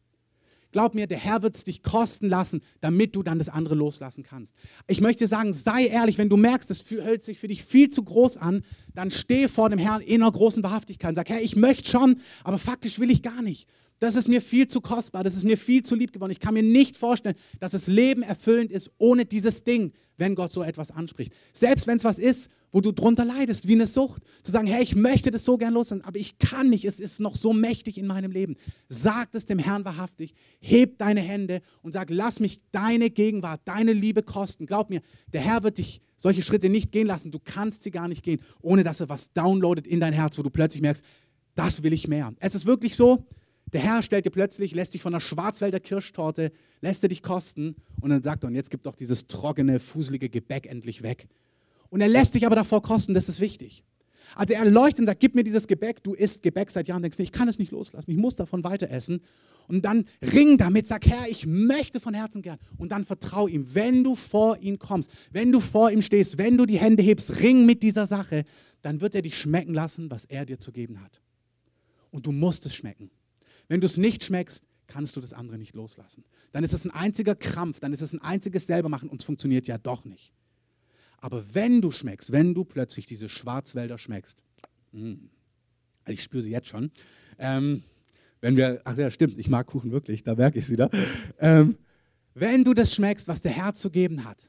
Glaub 0.72 0.94
mir, 0.94 1.06
der 1.06 1.18
Herr 1.18 1.42
wird 1.42 1.56
es 1.56 1.64
dich 1.64 1.82
kosten 1.82 2.28
lassen, 2.28 2.62
damit 2.80 3.14
du 3.14 3.22
dann 3.22 3.38
das 3.38 3.48
andere 3.48 3.74
loslassen 3.74 4.24
kannst. 4.24 4.54
Ich 4.88 5.00
möchte 5.00 5.26
sagen, 5.26 5.52
sei 5.52 5.86
ehrlich, 5.86 6.18
wenn 6.18 6.28
du 6.28 6.36
merkst, 6.36 6.70
es 6.70 6.90
hört 6.90 7.22
sich 7.22 7.38
für 7.38 7.48
dich 7.48 7.64
viel 7.64 7.90
zu 7.90 8.02
groß 8.02 8.38
an, 8.38 8.62
dann 8.94 9.10
steh 9.10 9.48
vor 9.48 9.70
dem 9.70 9.78
Herrn 9.78 10.00
in 10.00 10.22
einer 10.22 10.32
großen 10.32 10.62
Wahrhaftigkeit 10.62 11.10
und 11.10 11.16
sag, 11.16 11.28
Herr, 11.28 11.42
ich 11.42 11.56
möchte 11.56 11.88
schon, 11.88 12.20
aber 12.42 12.58
faktisch 12.58 12.98
will 12.98 13.10
ich 13.10 13.22
gar 13.22 13.42
nicht. 13.42 13.68
Das 13.98 14.16
ist 14.16 14.28
mir 14.28 14.42
viel 14.42 14.66
zu 14.66 14.80
kostbar, 14.80 15.22
das 15.22 15.36
ist 15.36 15.44
mir 15.44 15.56
viel 15.56 15.84
zu 15.84 15.94
lieb 15.94 16.12
geworden. 16.12 16.32
Ich 16.32 16.40
kann 16.40 16.54
mir 16.54 16.62
nicht 16.64 16.96
vorstellen, 16.96 17.36
dass 17.60 17.70
das 17.70 17.86
Leben 17.86 18.24
erfüllend 18.24 18.72
ist 18.72 18.90
ohne 18.98 19.24
dieses 19.26 19.62
Ding, 19.62 19.92
wenn 20.16 20.34
Gott 20.34 20.50
so 20.50 20.64
etwas 20.64 20.90
anspricht. 20.90 21.32
Selbst 21.52 21.86
wenn 21.86 21.98
es 21.98 22.04
was 22.04 22.18
ist, 22.18 22.50
wo 22.72 22.80
du 22.80 22.90
drunter 22.90 23.24
leidest, 23.24 23.68
wie 23.68 23.74
eine 23.74 23.86
Sucht. 23.86 24.22
Zu 24.42 24.50
sagen, 24.50 24.66
hey, 24.66 24.82
ich 24.82 24.96
möchte 24.96 25.30
das 25.30 25.44
so 25.44 25.56
gern 25.58 25.74
loslassen, 25.74 26.02
aber 26.04 26.18
ich 26.18 26.38
kann 26.38 26.70
nicht, 26.70 26.84
es 26.84 26.98
ist 26.98 27.20
noch 27.20 27.36
so 27.36 27.52
mächtig 27.52 27.98
in 27.98 28.06
meinem 28.06 28.32
Leben. 28.32 28.56
Sag 28.88 29.34
es 29.34 29.44
dem 29.44 29.58
Herrn 29.58 29.84
wahrhaftig, 29.84 30.34
heb 30.60 30.98
deine 30.98 31.20
Hände 31.20 31.60
und 31.82 31.92
sag, 31.92 32.08
lass 32.10 32.40
mich 32.40 32.58
deine 32.72 33.10
Gegenwart, 33.10 33.60
deine 33.66 33.92
Liebe 33.92 34.22
kosten. 34.22 34.66
Glaub 34.66 34.90
mir, 34.90 35.02
der 35.32 35.42
Herr 35.42 35.62
wird 35.62 35.78
dich 35.78 36.00
solche 36.16 36.42
Schritte 36.42 36.68
nicht 36.68 36.92
gehen 36.92 37.06
lassen. 37.06 37.30
Du 37.30 37.38
kannst 37.38 37.82
sie 37.82 37.90
gar 37.90 38.08
nicht 38.08 38.22
gehen, 38.22 38.40
ohne 38.62 38.82
dass 38.82 39.00
er 39.00 39.08
was 39.08 39.32
downloadet 39.32 39.86
in 39.86 40.00
dein 40.00 40.12
Herz, 40.12 40.38
wo 40.38 40.42
du 40.42 40.50
plötzlich 40.50 40.82
merkst, 40.82 41.04
das 41.54 41.82
will 41.82 41.92
ich 41.92 42.08
mehr. 42.08 42.32
Es 42.40 42.54
ist 42.54 42.64
wirklich 42.64 42.96
so, 42.96 43.26
der 43.72 43.80
Herr 43.80 44.02
stellt 44.02 44.26
dir 44.26 44.30
plötzlich, 44.30 44.74
lässt 44.74 44.94
dich 44.94 45.02
von 45.02 45.12
der 45.12 45.20
Schwarzwälder 45.20 45.80
Kirschtorte, 45.80 46.52
lässt 46.80 47.02
er 47.02 47.08
dich 47.08 47.22
kosten 47.22 47.74
und 48.00 48.10
dann 48.10 48.22
sagt 48.22 48.44
er, 48.44 48.48
und 48.48 48.54
jetzt 48.54 48.70
gibt 48.70 48.86
doch 48.86 48.94
dieses 48.94 49.26
trockene, 49.26 49.80
fuselige 49.80 50.28
Gebäck 50.28 50.66
endlich 50.66 51.02
weg. 51.02 51.26
Und 51.92 52.00
er 52.00 52.08
lässt 52.08 52.34
dich 52.34 52.46
aber 52.46 52.56
davor 52.56 52.80
kosten, 52.80 53.12
das 53.12 53.28
ist 53.28 53.38
wichtig. 53.38 53.84
Also 54.34 54.54
er 54.54 54.64
leuchtet 54.64 55.00
und 55.00 55.06
sagt, 55.08 55.20
gib 55.20 55.34
mir 55.34 55.44
dieses 55.44 55.66
Gebäck, 55.66 56.02
du 56.02 56.14
isst 56.14 56.42
Gebäck 56.42 56.70
seit 56.70 56.88
Jahren, 56.88 57.02
denkst, 57.02 57.18
ich 57.18 57.32
kann 57.32 57.48
es 57.48 57.58
nicht 57.58 57.70
loslassen, 57.70 58.10
ich 58.10 58.16
muss 58.16 58.34
davon 58.34 58.64
weiter 58.64 58.88
essen. 58.88 59.20
Und 59.68 59.84
dann 59.84 60.06
ring 60.22 60.56
damit, 60.56 60.86
sag, 60.86 61.04
Herr, 61.04 61.28
ich 61.28 61.44
möchte 61.44 62.00
von 62.00 62.14
Herzen 62.14 62.40
gern. 62.40 62.58
Und 62.78 62.92
dann 62.92 63.04
vertrau 63.04 63.46
ihm, 63.46 63.74
wenn 63.74 64.02
du 64.02 64.14
vor 64.14 64.56
ihn 64.62 64.78
kommst, 64.78 65.10
wenn 65.32 65.52
du 65.52 65.60
vor 65.60 65.90
ihm 65.90 66.00
stehst, 66.00 66.38
wenn 66.38 66.56
du 66.56 66.64
die 66.64 66.78
Hände 66.78 67.02
hebst, 67.02 67.40
ring 67.40 67.66
mit 67.66 67.82
dieser 67.82 68.06
Sache, 68.06 68.44
dann 68.80 69.02
wird 69.02 69.14
er 69.14 69.20
dich 69.20 69.36
schmecken 69.36 69.74
lassen, 69.74 70.10
was 70.10 70.24
er 70.24 70.46
dir 70.46 70.58
zu 70.58 70.72
geben 70.72 70.98
hat. 71.02 71.20
Und 72.10 72.24
du 72.24 72.32
musst 72.32 72.64
es 72.64 72.74
schmecken. 72.74 73.10
Wenn 73.68 73.82
du 73.82 73.86
es 73.86 73.98
nicht 73.98 74.24
schmeckst, 74.24 74.64
kannst 74.86 75.14
du 75.14 75.20
das 75.20 75.34
andere 75.34 75.58
nicht 75.58 75.74
loslassen. 75.74 76.24
Dann 76.52 76.64
ist 76.64 76.72
es 76.72 76.86
ein 76.86 76.90
einziger 76.90 77.34
Krampf, 77.34 77.80
dann 77.80 77.92
ist 77.92 78.00
es 78.00 78.14
ein 78.14 78.22
einziges 78.22 78.66
Selbermachen 78.66 79.10
und 79.10 79.20
es 79.20 79.26
funktioniert 79.26 79.66
ja 79.66 79.76
doch 79.76 80.06
nicht. 80.06 80.32
Aber 81.22 81.54
wenn 81.54 81.80
du 81.80 81.92
schmeckst, 81.92 82.32
wenn 82.32 82.52
du 82.52 82.64
plötzlich 82.64 83.06
diese 83.06 83.28
Schwarzwälder 83.28 83.96
schmeckst, 83.96 84.42
mh, 84.90 85.10
mm, 85.10 85.30
also 86.04 86.14
ich 86.14 86.22
spüre 86.22 86.42
sie 86.42 86.50
jetzt 86.50 86.66
schon, 86.66 86.90
ähm, 87.38 87.84
wenn 88.40 88.56
wir, 88.56 88.80
ach 88.84 88.98
ja, 88.98 89.08
stimmt, 89.08 89.38
ich 89.38 89.48
mag 89.48 89.68
Kuchen 89.68 89.92
wirklich, 89.92 90.24
da 90.24 90.34
merke 90.34 90.58
ich 90.58 90.64
es 90.64 90.70
wieder. 90.70 90.90
Ähm, 91.38 91.78
wenn 92.34 92.64
du 92.64 92.74
das 92.74 92.92
schmeckst, 92.92 93.28
was 93.28 93.40
der 93.40 93.52
Herr 93.52 93.72
zu 93.72 93.88
geben 93.88 94.24
hat, 94.24 94.48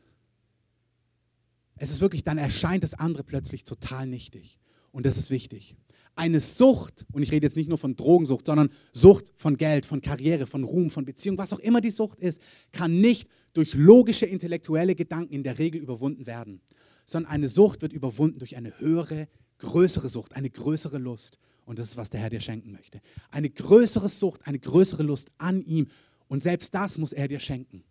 es 1.75 1.91
ist 1.91 2.01
wirklich, 2.01 2.23
dann 2.23 2.39
erscheint 2.39 2.83
das 2.83 2.95
andere 2.95 3.23
plötzlich 3.23 3.65
total 3.65 4.07
nichtig. 4.07 4.57
Und 4.91 5.05
das 5.05 5.17
ist 5.17 5.29
wichtig. 5.29 5.75
Eine 6.15 6.39
Sucht, 6.39 7.05
und 7.11 7.23
ich 7.23 7.31
rede 7.31 7.47
jetzt 7.47 7.55
nicht 7.55 7.69
nur 7.69 7.77
von 7.77 7.95
Drogensucht, 7.95 8.45
sondern 8.45 8.69
Sucht 8.91 9.31
von 9.35 9.57
Geld, 9.57 9.85
von 9.85 10.01
Karriere, 10.01 10.45
von 10.45 10.63
Ruhm, 10.63 10.91
von 10.91 11.05
Beziehung, 11.05 11.37
was 11.37 11.53
auch 11.53 11.59
immer 11.59 11.81
die 11.81 11.89
Sucht 11.89 12.19
ist, 12.19 12.41
kann 12.71 13.01
nicht 13.01 13.27
durch 13.53 13.73
logische, 13.73 14.25
intellektuelle 14.25 14.95
Gedanken 14.95 15.33
in 15.33 15.43
der 15.43 15.57
Regel 15.57 15.81
überwunden 15.81 16.27
werden, 16.27 16.61
sondern 17.05 17.31
eine 17.31 17.49
Sucht 17.49 17.81
wird 17.81 17.93
überwunden 17.93 18.39
durch 18.39 18.55
eine 18.55 18.79
höhere, 18.79 19.27
größere 19.57 20.09
Sucht, 20.09 20.35
eine 20.35 20.49
größere 20.49 20.97
Lust. 20.97 21.39
Und 21.65 21.79
das 21.79 21.91
ist, 21.91 21.97
was 21.97 22.09
der 22.09 22.19
Herr 22.19 22.29
dir 22.29 22.41
schenken 22.41 22.71
möchte. 22.71 22.99
Eine 23.31 23.49
größere 23.49 24.09
Sucht, 24.09 24.45
eine 24.45 24.59
größere 24.59 25.03
Lust 25.03 25.29
an 25.37 25.61
ihm. 25.61 25.87
Und 26.27 26.43
selbst 26.43 26.73
das 26.73 26.97
muss 26.97 27.13
er 27.13 27.27
dir 27.27 27.39
schenken. 27.39 27.83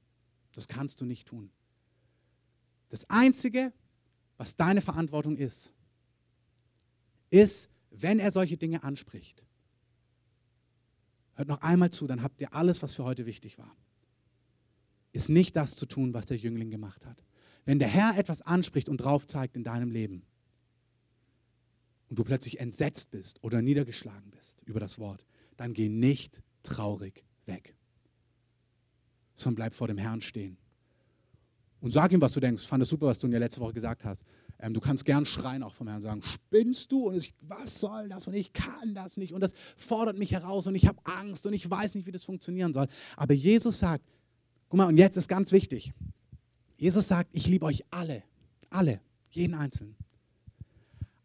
Das 0.55 0.69
kannst 0.69 1.01
du 1.01 1.07
nicht 1.07 1.27
tun. 1.27 1.51
Das 2.91 3.09
Einzige, 3.09 3.73
was 4.37 4.57
deine 4.57 4.83
Verantwortung 4.83 5.37
ist, 5.37 5.73
ist, 7.31 7.71
wenn 7.93 8.19
er 8.19 8.33
solche 8.33 8.57
Dinge 8.57 8.83
anspricht, 8.83 9.45
hört 11.35 11.49
noch 11.49 11.61
einmal 11.61 11.91
zu, 11.91 12.07
dann 12.07 12.23
habt 12.23 12.41
ihr 12.41 12.55
alles, 12.55 12.83
was 12.83 12.95
für 12.95 13.05
heute 13.05 13.27
wichtig 13.27 13.59
war. 13.59 13.77
Ist 15.13 15.29
nicht 15.29 15.57
das 15.57 15.77
zu 15.77 15.87
tun, 15.87 16.15
was 16.15 16.27
der 16.27 16.39
Jüngling 16.39 16.71
gemacht 16.71 17.05
hat. 17.07 17.23
Wenn 17.65 17.79
der 17.79 17.89
Herr 17.89 18.17
etwas 18.17 18.43
anspricht 18.43 18.89
und 18.89 18.97
drauf 18.99 19.27
zeigt 19.27 19.57
in 19.57 19.65
deinem 19.65 19.91
Leben 19.91 20.23
und 22.09 22.19
du 22.19 22.25
plötzlich 22.25 22.61
entsetzt 22.61 23.11
bist 23.11 23.43
oder 23.45 23.63
niedergeschlagen 23.63 24.31
bist 24.31 24.63
über 24.63 24.81
das 24.81 24.99
Wort, 24.99 25.25
dann 25.57 25.75
geh 25.75 25.89
nicht 25.89 26.43
traurig 26.63 27.25
weg, 27.47 27.77
sondern 29.35 29.57
bleib 29.57 29.75
vor 29.75 29.87
dem 29.87 29.99
Herrn 29.99 30.23
stehen 30.23 30.57
und 31.83 31.91
sag 31.91 32.13
ihm, 32.13 32.21
was 32.21 32.33
du 32.33 32.41
denkst. 32.41 32.63
Ich 32.63 32.69
fand 32.69 32.83
es 32.83 32.89
super, 32.89 33.07
was 33.07 33.19
du 33.19 33.27
in 33.27 33.33
der 33.33 33.41
letzten 33.41 33.61
Woche 33.61 33.75
gesagt 33.75 34.05
hast. 34.05 34.25
Ähm, 34.63 34.75
du 34.75 34.81
kannst 34.81 35.05
gern 35.05 35.27
schreien 35.27 35.65
auch 35.65 35.75
vom 35.75 35.89
Herrn 35.89 36.01
sagen, 36.01 36.23
spinnst 36.23 36.93
du? 36.93 37.09
Und 37.09 37.17
ich, 37.17 37.35
was 37.41 37.81
soll 37.81 38.09
das? 38.09 38.29
Und 38.29 38.35
ich 38.35 38.53
kann 38.53 38.95
das 38.95 39.17
nicht. 39.17 39.33
Und 39.33 39.41
das 39.41 39.55
fordert 39.77 40.17
mich 40.17 40.33
heraus 40.33 40.69
und 40.69 40.77
ich 40.77 40.87
habe 40.87 41.01
Angst 41.05 41.45
und 41.47 41.53
ich 41.53 41.69
weiß 41.69 41.97
nicht, 41.97 42.07
wie 42.07 42.13
das 42.13 42.25
funktionieren 42.25 42.73
soll. 42.73 42.87
Aber 43.17 43.35
Jesus 43.35 43.81
sagt, 43.81 44.05
guck 44.69 44.79
mal, 44.79 44.87
und 44.87 44.97
jetzt 44.97 45.17
ist 45.17 45.29
ganz 45.29 45.51
wichtig. 45.51 45.93
Jesus 46.77 47.09
sagt, 47.09 47.31
ich 47.35 47.49
liebe 47.49 47.67
euch 47.67 47.85
alle. 47.91 48.23
Alle. 48.71 49.01
Jeden 49.31 49.55
Einzelnen. 49.55 49.97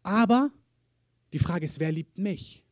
Aber 0.02 0.50
die 1.32 1.38
Frage 1.38 1.64
ist, 1.64 1.78
wer 1.78 1.92
liebt 1.92 2.18
mich? 2.18 2.64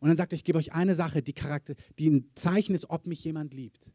Und 0.00 0.08
dann 0.08 0.16
sagt 0.16 0.32
er, 0.32 0.36
ich 0.36 0.44
gebe 0.44 0.58
euch 0.58 0.72
eine 0.72 0.96
Sache, 0.96 1.22
die, 1.22 1.32
Charakter, 1.32 1.74
die 1.98 2.10
ein 2.10 2.30
Zeichen 2.34 2.74
ist, 2.74 2.90
ob 2.90 3.06
mich 3.06 3.22
jemand 3.22 3.54
liebt. 3.54 3.92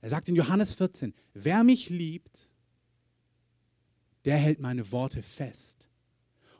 Er 0.00 0.08
sagt 0.08 0.30
in 0.30 0.36
Johannes 0.36 0.76
14, 0.76 1.12
wer 1.34 1.62
mich 1.62 1.90
liebt, 1.90 2.48
der 4.24 4.36
hält 4.36 4.60
meine 4.60 4.90
Worte 4.92 5.22
fest. 5.22 5.88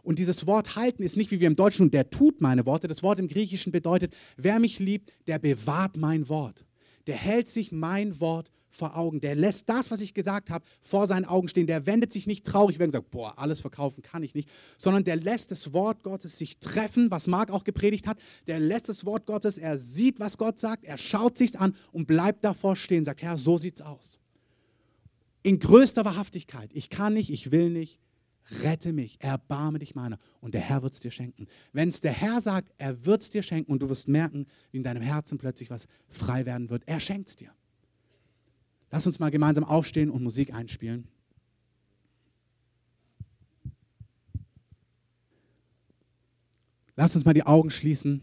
Und 0.03 0.18
dieses 0.18 0.46
Wort 0.46 0.77
halten 0.77 1.03
ist 1.03 1.16
nicht 1.16 1.31
wie 1.31 1.40
wir 1.40 1.46
im 1.46 1.57
Deutschen, 1.57 1.90
der 1.90 2.11
tut 2.11 2.40
meine 2.40 2.66
Worte. 2.66 2.88
Das 2.88 3.03
Wort 3.03 3.18
im 3.18 3.29
Griechischen 3.29 3.72
bedeutet, 3.72 4.14
wer 4.37 4.61
mich 4.61 4.79
liebt, 4.79 5.12
der 5.27 5.38
bewahrt 5.38 5.96
mein 5.96 6.29
Wort. 6.29 6.66
Der 7.07 7.16
hält 7.16 7.48
sich 7.48 7.72
mein 7.72 8.20
Wort 8.20 8.50
vor 8.74 8.96
Augen. 8.96 9.20
Der 9.20 9.35
lässt 9.35 9.68
das, 9.68 9.90
was 9.90 10.00
ich 10.00 10.12
gesagt 10.12 10.50
habe, 10.50 10.64
vor 10.81 11.07
seinen 11.07 11.24
Augen 11.24 11.48
stehen. 11.48 11.66
Der 11.66 11.87
wendet 11.87 12.12
sich 12.12 12.27
nicht 12.27 12.44
traurig, 12.44 12.79
wenn 12.79 12.90
er 12.90 12.94
sagt, 12.94 13.11
boah, 13.11 13.38
alles 13.38 13.61
verkaufen 13.61 14.03
kann 14.03 14.22
ich 14.22 14.35
nicht, 14.35 14.50
sondern 14.77 15.05
der 15.05 15.16
lässt 15.16 15.50
das 15.50 15.72
Wort 15.72 16.03
Gottes 16.03 16.37
sich 16.37 16.59
treffen, 16.59 17.11
was 17.11 17.27
Marc 17.27 17.50
auch 17.50 17.64
gepredigt 17.64 18.07
hat. 18.07 18.18
Der 18.46 18.61
lässt 18.61 18.88
das 18.88 19.07
Wort 19.07 19.27
Gottes, 19.27 19.57
er 19.57 19.79
sieht, 19.79 20.20
was 20.20 20.37
Gott 20.37 20.59
sagt, 20.59 20.85
er 20.85 20.98
schaut 20.98 21.38
sich's 21.38 21.57
an 21.57 21.74
und 21.92 22.07
bleibt 22.07 22.44
davor 22.44 22.77
stehen, 22.77 23.05
sagt, 23.05 23.22
Herr, 23.22 23.38
so 23.38 23.57
sieht's 23.57 23.81
aus. 23.81 24.18
In 25.44 25.59
größter 25.59 26.07
Wahrhaftigkeit. 26.07 26.70
Ich 26.72 26.88
kann 26.88 27.12
nicht, 27.12 27.30
ich 27.30 27.52
will 27.52 27.68
nicht, 27.68 28.00
rette 28.62 28.94
mich, 28.94 29.20
erbarme 29.20 29.78
dich 29.78 29.94
meiner 29.94 30.18
und 30.40 30.54
der 30.54 30.62
Herr 30.62 30.83
wird 30.83 30.94
es 30.94 31.00
dir 31.00 31.11
schenken. 31.11 31.46
Wenn 31.74 31.90
es 31.90 32.00
der 32.00 32.12
Herr 32.12 32.40
sagt, 32.40 32.72
er 32.78 33.04
wird 33.04 33.20
es 33.20 33.28
dir 33.28 33.42
schenken 33.42 33.70
und 33.70 33.83
du 33.83 33.90
wirst 33.90 34.09
merken, 34.09 34.46
wie 34.70 34.78
in 34.78 34.83
deinem 34.83 35.02
Herzen 35.02 35.37
plötzlich 35.37 35.68
was 35.68 35.87
frei 36.09 36.46
werden 36.46 36.70
wird, 36.70 36.83
er 36.87 36.98
schenkt 36.98 37.28
es 37.28 37.37
dir. 37.37 37.52
Lass 38.90 39.07
uns 39.07 39.18
mal 39.18 39.30
gemeinsam 39.30 39.64
aufstehen 39.64 40.09
und 40.09 40.22
Musik 40.22 40.54
einspielen. 40.54 41.09
Lass 46.96 47.14
uns 47.16 47.26
mal 47.26 47.35
die 47.35 47.44
Augen 47.44 47.70
schließen. 47.70 48.22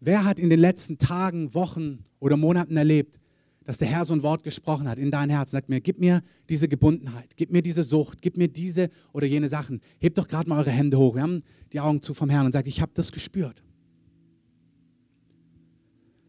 Wer 0.00 0.24
hat 0.26 0.38
in 0.38 0.50
den 0.50 0.60
letzten 0.60 0.98
Tagen, 0.98 1.54
Wochen 1.54 2.04
oder 2.20 2.36
Monaten 2.36 2.76
erlebt, 2.76 3.21
dass 3.64 3.78
der 3.78 3.88
Herr 3.88 4.04
so 4.04 4.14
ein 4.14 4.22
Wort 4.22 4.42
gesprochen 4.42 4.88
hat 4.88 4.98
in 4.98 5.10
dein 5.10 5.30
Herz. 5.30 5.50
Sagt 5.50 5.68
mir, 5.68 5.80
gib 5.80 5.98
mir 5.98 6.22
diese 6.48 6.68
Gebundenheit, 6.68 7.36
gib 7.36 7.50
mir 7.50 7.62
diese 7.62 7.82
Sucht, 7.82 8.22
gib 8.22 8.36
mir 8.36 8.48
diese 8.48 8.90
oder 9.12 9.26
jene 9.26 9.48
Sachen. 9.48 9.80
Hebt 9.98 10.18
doch 10.18 10.28
gerade 10.28 10.48
mal 10.48 10.58
eure 10.58 10.70
Hände 10.70 10.98
hoch. 10.98 11.14
Wir 11.14 11.22
haben 11.22 11.42
die 11.72 11.80
Augen 11.80 12.02
zu 12.02 12.14
vom 12.14 12.30
Herrn 12.30 12.46
und 12.46 12.52
sagt, 12.52 12.68
ich 12.68 12.80
habe 12.80 12.92
das 12.94 13.12
gespürt. 13.12 13.62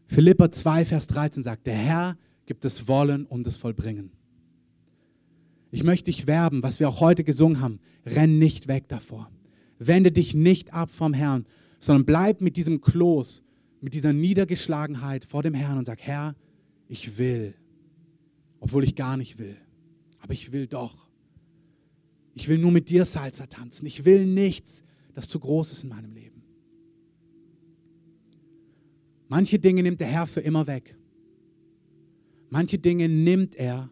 Philippa 0.06 0.50
2, 0.50 0.84
Vers 0.84 1.06
13 1.08 1.42
sagt, 1.42 1.66
der 1.66 1.74
Herr 1.74 2.16
gibt 2.46 2.64
das 2.64 2.86
Wollen 2.86 3.26
und 3.26 3.46
das 3.46 3.56
Vollbringen. 3.56 4.12
Ich 5.70 5.82
möchte 5.82 6.04
dich 6.04 6.28
werben, 6.28 6.62
was 6.62 6.78
wir 6.78 6.88
auch 6.88 7.00
heute 7.00 7.24
gesungen 7.24 7.60
haben. 7.60 7.80
Renn 8.06 8.38
nicht 8.38 8.68
weg 8.68 8.86
davor. 8.86 9.28
Wende 9.78 10.12
dich 10.12 10.34
nicht 10.34 10.72
ab 10.72 10.90
vom 10.90 11.12
Herrn, 11.14 11.46
sondern 11.80 12.04
bleib 12.04 12.40
mit 12.40 12.56
diesem 12.56 12.80
Kloß, 12.80 13.42
mit 13.80 13.92
dieser 13.92 14.12
Niedergeschlagenheit 14.12 15.24
vor 15.24 15.42
dem 15.42 15.52
Herrn 15.54 15.78
und 15.78 15.84
sag, 15.84 16.00
Herr, 16.00 16.36
ich 16.88 17.18
will, 17.18 17.54
obwohl 18.60 18.84
ich 18.84 18.94
gar 18.94 19.16
nicht 19.16 19.38
will. 19.38 19.56
Aber 20.20 20.32
ich 20.32 20.52
will 20.52 20.66
doch. 20.66 21.08
Ich 22.34 22.48
will 22.48 22.58
nur 22.58 22.70
mit 22.70 22.88
dir 22.88 23.04
Salsa 23.04 23.46
tanzen. 23.46 23.86
Ich 23.86 24.04
will 24.04 24.26
nichts, 24.26 24.84
das 25.14 25.28
zu 25.28 25.38
groß 25.38 25.72
ist 25.72 25.84
in 25.84 25.90
meinem 25.90 26.12
Leben. 26.12 26.42
Manche 29.28 29.58
Dinge 29.58 29.82
nimmt 29.82 30.00
der 30.00 30.08
Herr 30.08 30.26
für 30.26 30.40
immer 30.40 30.66
weg. 30.66 30.96
Manche 32.50 32.78
Dinge 32.78 33.08
nimmt 33.08 33.56
er, 33.56 33.90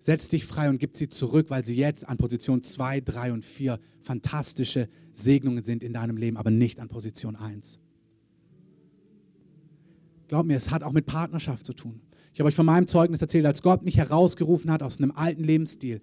setzt 0.00 0.32
dich 0.32 0.44
frei 0.44 0.68
und 0.68 0.78
gibt 0.78 0.96
sie 0.96 1.08
zurück, 1.08 1.50
weil 1.50 1.64
sie 1.64 1.76
jetzt 1.76 2.08
an 2.08 2.16
Position 2.16 2.62
2, 2.62 3.00
3 3.00 3.32
und 3.32 3.44
4 3.44 3.78
fantastische 4.02 4.88
Segnungen 5.12 5.62
sind 5.62 5.84
in 5.84 5.92
deinem 5.92 6.16
Leben, 6.16 6.36
aber 6.36 6.50
nicht 6.50 6.80
an 6.80 6.88
Position 6.88 7.36
1. 7.36 7.78
Glaub 10.28 10.46
mir, 10.46 10.56
es 10.56 10.70
hat 10.70 10.82
auch 10.82 10.92
mit 10.92 11.06
Partnerschaft 11.06 11.66
zu 11.66 11.72
tun. 11.72 12.00
Ich 12.34 12.40
habe 12.40 12.48
euch 12.48 12.56
von 12.56 12.66
meinem 12.66 12.88
Zeugnis 12.88 13.22
erzählt, 13.22 13.46
als 13.46 13.62
Gott 13.62 13.84
mich 13.84 13.96
herausgerufen 13.96 14.68
hat 14.72 14.82
aus 14.82 14.98
einem 14.98 15.12
alten 15.12 15.44
Lebensstil, 15.44 16.00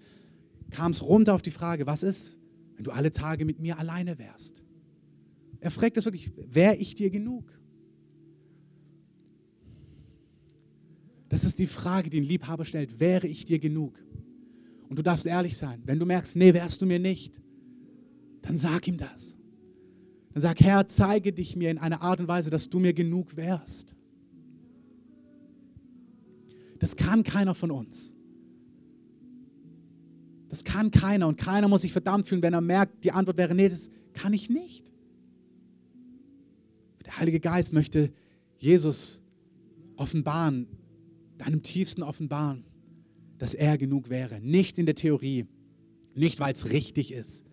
kam 0.69 0.93
es 0.93 1.03
runter 1.03 1.35
auf 1.35 1.41
die 1.41 1.51
Frage, 1.51 1.85
was 1.85 2.03
ist, 2.03 2.37
wenn 2.75 2.85
du 2.85 2.91
alle 2.91 3.11
Tage 3.11 3.43
mit 3.43 3.59
mir 3.59 3.77
alleine 3.77 4.17
wärst? 4.17 4.63
Er 5.59 5.71
fragt 5.71 5.97
es 5.97 6.05
wirklich, 6.05 6.31
wäre 6.37 6.77
ich 6.77 6.95
dir 6.95 7.09
genug? 7.09 7.43
Das 11.27 11.43
ist 11.43 11.59
die 11.59 11.67
Frage, 11.67 12.09
die 12.09 12.21
ein 12.21 12.25
Liebhaber 12.25 12.63
stellt, 12.63 13.01
wäre 13.01 13.27
ich 13.27 13.43
dir 13.43 13.59
genug? 13.59 14.01
Und 14.87 14.97
du 14.97 15.03
darfst 15.03 15.25
ehrlich 15.25 15.57
sein, 15.57 15.81
wenn 15.85 15.99
du 15.99 16.05
merkst, 16.05 16.37
nee, 16.37 16.53
wärst 16.53 16.81
du 16.81 16.85
mir 16.85 16.99
nicht, 16.99 17.41
dann 18.41 18.57
sag 18.57 18.87
ihm 18.87 18.97
das. 18.97 19.37
Dann 20.31 20.41
sag, 20.41 20.61
Herr, 20.61 20.87
zeige 20.87 21.33
dich 21.33 21.57
mir 21.57 21.71
in 21.71 21.77
einer 21.77 22.01
Art 22.01 22.21
und 22.21 22.29
Weise, 22.29 22.49
dass 22.49 22.69
du 22.69 22.79
mir 22.79 22.93
genug 22.93 23.35
wärst. 23.35 23.95
Das 26.81 26.95
kann 26.95 27.23
keiner 27.23 27.53
von 27.53 27.69
uns. 27.69 28.11
Das 30.49 30.63
kann 30.63 30.89
keiner 30.89 31.27
und 31.27 31.37
keiner 31.37 31.67
muss 31.67 31.83
sich 31.83 31.93
verdammt 31.93 32.27
fühlen, 32.27 32.41
wenn 32.41 32.55
er 32.55 32.61
merkt, 32.61 33.03
die 33.03 33.11
Antwort 33.11 33.37
wäre, 33.37 33.53
nee, 33.53 33.69
das 33.69 33.91
kann 34.13 34.33
ich 34.33 34.49
nicht. 34.49 34.91
Der 37.05 37.19
Heilige 37.19 37.39
Geist 37.39 37.71
möchte 37.71 38.11
Jesus 38.57 39.21
offenbaren, 39.95 40.65
deinem 41.37 41.61
tiefsten 41.61 42.01
offenbaren, 42.01 42.65
dass 43.37 43.53
er 43.53 43.77
genug 43.77 44.09
wäre. 44.09 44.41
Nicht 44.41 44.79
in 44.79 44.87
der 44.87 44.95
Theorie, 44.95 45.45
nicht 46.15 46.39
weil 46.39 46.53
es 46.53 46.71
richtig 46.71 47.11
ist, 47.11 47.45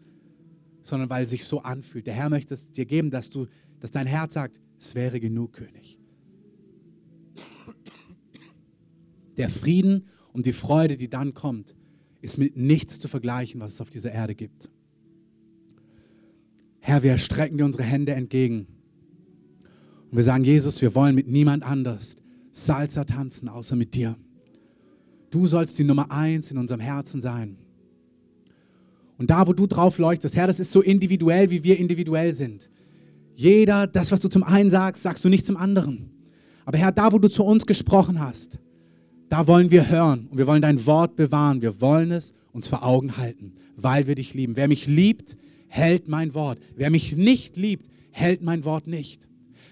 sondern 0.81 1.11
weil 1.11 1.25
es 1.25 1.31
sich 1.31 1.45
so 1.45 1.61
anfühlt. 1.61 2.07
Der 2.07 2.15
Herr 2.15 2.31
möchte 2.31 2.55
es 2.55 2.73
dir 2.73 2.87
geben, 2.87 3.11
dass, 3.11 3.29
du, 3.29 3.47
dass 3.79 3.91
dein 3.91 4.07
Herz 4.07 4.33
sagt, 4.33 4.59
es 4.81 4.95
wäre 4.95 5.21
genug, 5.21 5.53
König. 5.53 5.98
Der 9.39 9.49
Frieden 9.49 10.07
und 10.33 10.47
die 10.47 10.53
Freude, 10.53 10.97
die 10.97 11.09
dann 11.09 11.33
kommt, 11.33 11.75
ist 12.21 12.39
mit 12.39 12.57
nichts 12.57 12.99
zu 13.01 13.09
vergleichen, 13.09 13.61
was 13.61 13.75
es 13.75 13.81
auf 13.81 13.91
dieser 13.91 14.13
Erde 14.13 14.35
gibt. 14.35 14.69
Herr, 16.81 17.03
wir 17.03 17.19
strecken 17.19 17.59
dir 17.59 17.65
unsere 17.65 17.85
Hände 17.85 18.13
entgegen. 18.13 18.67
Und 20.11 20.17
wir 20.17 20.25
sagen, 20.25 20.45
Jesus, 20.45 20.81
wir 20.83 20.95
wollen 20.95 21.15
mit 21.15 21.29
niemand 21.29 21.63
anders 21.63 22.17
Salsa 22.51 23.05
tanzen, 23.05 23.49
außer 23.49 23.77
mit 23.77 23.95
dir. 23.95 24.17
Du 25.31 25.47
sollst 25.47 25.79
die 25.79 25.85
Nummer 25.85 26.11
eins 26.11 26.51
in 26.51 26.59
unserem 26.59 26.81
Herzen 26.81 27.21
sein. 27.21 27.59
Und 29.19 29.31
da, 29.31 29.47
wo 29.47 29.53
du 29.53 29.67
drauf 29.67 29.99
leuchtest, 29.99 30.35
Herr, 30.37 30.47
das 30.47 30.61
ist 30.61 30.73
so 30.73 30.81
individuell, 30.81 31.51
wie 31.51 31.63
wir 31.63 31.79
individuell 31.79 32.35
sind. 32.35 32.71
Jeder, 33.35 33.87
das, 33.87 34.11
was 34.11 34.21
du 34.21 34.29
zum 34.29 34.43
einen 34.43 34.71
sagst, 34.71 35.03
sagst 35.03 35.25
du 35.25 35.29
nicht 35.29 35.45
zum 35.45 35.57
anderen. 35.57 36.11
Aber 36.65 36.79
Herr, 36.79 36.93
da, 36.93 37.13
wo 37.13 37.19
du 37.19 37.29
zu 37.29 37.45
uns 37.45 37.67
gesprochen 37.67 38.21
hast, 38.21 38.59
da 39.29 39.47
wollen 39.47 39.71
wir 39.71 39.89
hören 39.89 40.29
und 40.31 40.39
wir 40.39 40.47
wollen 40.47 40.63
dein 40.63 40.85
Wort 40.87 41.17
bewahren. 41.17 41.61
Wir 41.61 41.81
wollen 41.81 42.13
es 42.13 42.35
uns 42.53 42.69
vor 42.69 42.85
Augen 42.85 43.17
halten, 43.17 43.53
weil 43.77 44.07
wir 44.07 44.15
dich 44.15 44.35
lieben. 44.35 44.57
Wer 44.57 44.69
mich 44.69 44.87
liebt, 44.87 45.37
hält 45.69 46.09
mein 46.09 46.35
Wort. 46.35 46.59
Wer 46.77 46.91
mich 46.91 47.17
nicht 47.17 47.57
liebt, 47.57 47.87
hält 48.11 48.43
mein 48.43 48.65
Wort 48.65 48.87
nicht. 48.87 49.29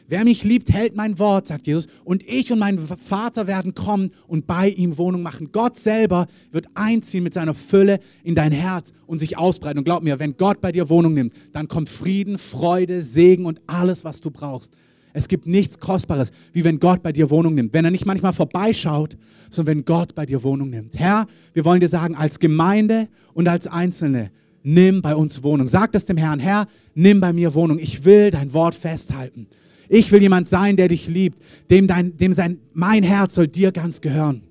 Wer 0.09 0.25
mich 0.25 0.45
liebt, 0.45 0.73
hält 0.73 0.95
mein 0.95 1.19
Wort, 1.19 1.49
sagt 1.49 1.67
Jesus. 1.67 1.89
Und 2.05 2.23
ich 2.29 2.53
und 2.53 2.61
mein 2.61 2.79
Vater 2.79 3.49
werden 3.49 3.75
kommen 3.75 4.13
und 4.29 4.47
bei 4.47 4.69
ihm 4.69 4.99
Wohnung 4.99 5.23
machen. 5.23 5.51
Gott 5.51 5.77
selber 5.77 6.29
wird 6.53 6.69
einziehen 6.75 7.25
mit 7.25 7.35
seiner 7.35 7.55
Fülle 7.55 7.99
in 8.23 8.37
dein 8.37 8.53
Herz 8.53 8.93
und 9.07 9.19
sich 9.19 9.37
ausbreiten. 9.37 9.79
Und 9.79 9.85
glaub 9.85 10.05
mir, 10.05 10.21
wenn 10.21 10.37
Gott 10.37 10.61
bei 10.61 10.71
dir 10.71 10.89
Wohnung 10.89 11.15
nimmt, 11.15 11.33
dann 11.53 11.67
kommt 11.67 11.89
Frieden, 11.89 12.39
Freude, 12.39 13.03
Segen 13.03 13.47
und 13.47 13.61
alles, 13.67 14.05
was 14.05 14.21
du 14.21 14.31
brauchst. 14.31 14.73
Es 15.17 15.29
gibt 15.29 15.47
nichts 15.47 15.79
Kostbares, 15.79 16.31
wie 16.53 16.63
wenn 16.63 16.79
Gott 16.79 17.03
bei 17.03 17.11
dir 17.11 17.31
Wohnung 17.31 17.55
nimmt. 17.55 17.73
Wenn 17.73 17.87
er 17.87 17.91
nicht 17.91 18.05
manchmal 18.05 18.35
vorbeischaut, 18.35 19.17
sondern 19.49 19.77
wenn 19.77 19.85
Gott 19.87 20.15
bei 20.15 20.27
dir 20.27 20.43
Wohnung 20.43 20.69
nimmt. 20.69 20.99
Herr, 20.99 21.27
wir 21.55 21.65
wollen 21.65 21.81
dir 21.81 21.89
sagen, 21.89 22.15
als 22.15 22.39
Gemeinde 22.39 23.09
und 23.33 23.49
als 23.49 23.67
Einzelne, 23.67 24.31
nimm 24.63 25.01
bei 25.01 25.17
uns 25.17 25.43
Wohnung. 25.43 25.69
Sag 25.69 25.93
das 25.93 26.05
dem 26.05 26.19
Herrn, 26.19 26.39
Herr, 26.39 26.67
nimm 26.95 27.21
bei 27.21 27.33
mir 27.33 27.55
Wohnung. 27.55 27.79
Ich 27.79 28.05
will 28.05 28.31
dein 28.31 28.53
Wort 28.53 28.75
festhalten. 28.75 29.47
Ich 29.89 30.13
will 30.13 30.21
jemand 30.21 30.49
sein, 30.49 30.77
der 30.77 30.89
dich 30.89 31.09
liebt, 31.09 31.39
dem, 31.71 31.87
dein, 31.87 32.19
dem 32.19 32.35
sein, 32.35 32.59
mein 32.75 33.03
Herz 33.03 33.37
soll 33.37 33.49
dir 33.49 33.73
ganz 33.73 34.03
gehören. 34.03 34.43